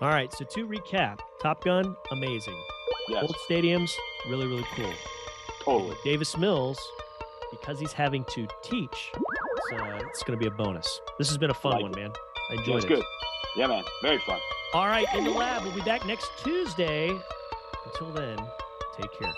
All 0.00 0.08
right, 0.08 0.32
so 0.32 0.44
to 0.44 0.66
recap, 0.66 1.20
Top 1.40 1.64
Gun, 1.64 1.96
amazing. 2.12 2.60
Yes, 3.08 3.22
Old 3.22 3.36
stadiums, 3.48 3.90
really, 4.28 4.46
really 4.46 4.66
cool. 4.74 4.92
totally. 5.62 5.96
Davis 6.04 6.36
Mills, 6.36 6.78
because 7.50 7.78
he's 7.80 7.92
having 7.92 8.24
to 8.30 8.46
teach, 8.62 9.12
it's, 9.14 9.72
uh, 9.80 9.98
it's 10.08 10.22
going 10.24 10.38
to 10.38 10.42
be 10.42 10.46
a 10.48 10.56
bonus. 10.56 11.00
This 11.18 11.28
has 11.28 11.38
been 11.38 11.50
a 11.50 11.54
fun 11.54 11.72
Like 11.72 11.82
one, 11.82 11.92
it. 11.92 11.96
man. 11.98 12.12
I 12.50 12.54
Yeah, 12.54 12.58
enjoyed 12.60 12.76
it's 12.76 12.84
it. 12.86 12.88
good. 12.88 13.04
Yeah, 13.56 13.66
man, 13.68 13.84
very 14.02 14.18
fun. 14.18 14.38
All 14.74 14.86
right, 14.86 15.06
in 15.14 15.24
the 15.24 15.30
lab, 15.30 15.62
we'll 15.62 15.72
be 15.74 15.80
back 15.80 16.04
next 16.06 16.30
Tuesday. 16.42 17.16
Until 17.84 18.10
then, 18.12 18.38
take 18.96 19.12
care. 19.12 19.32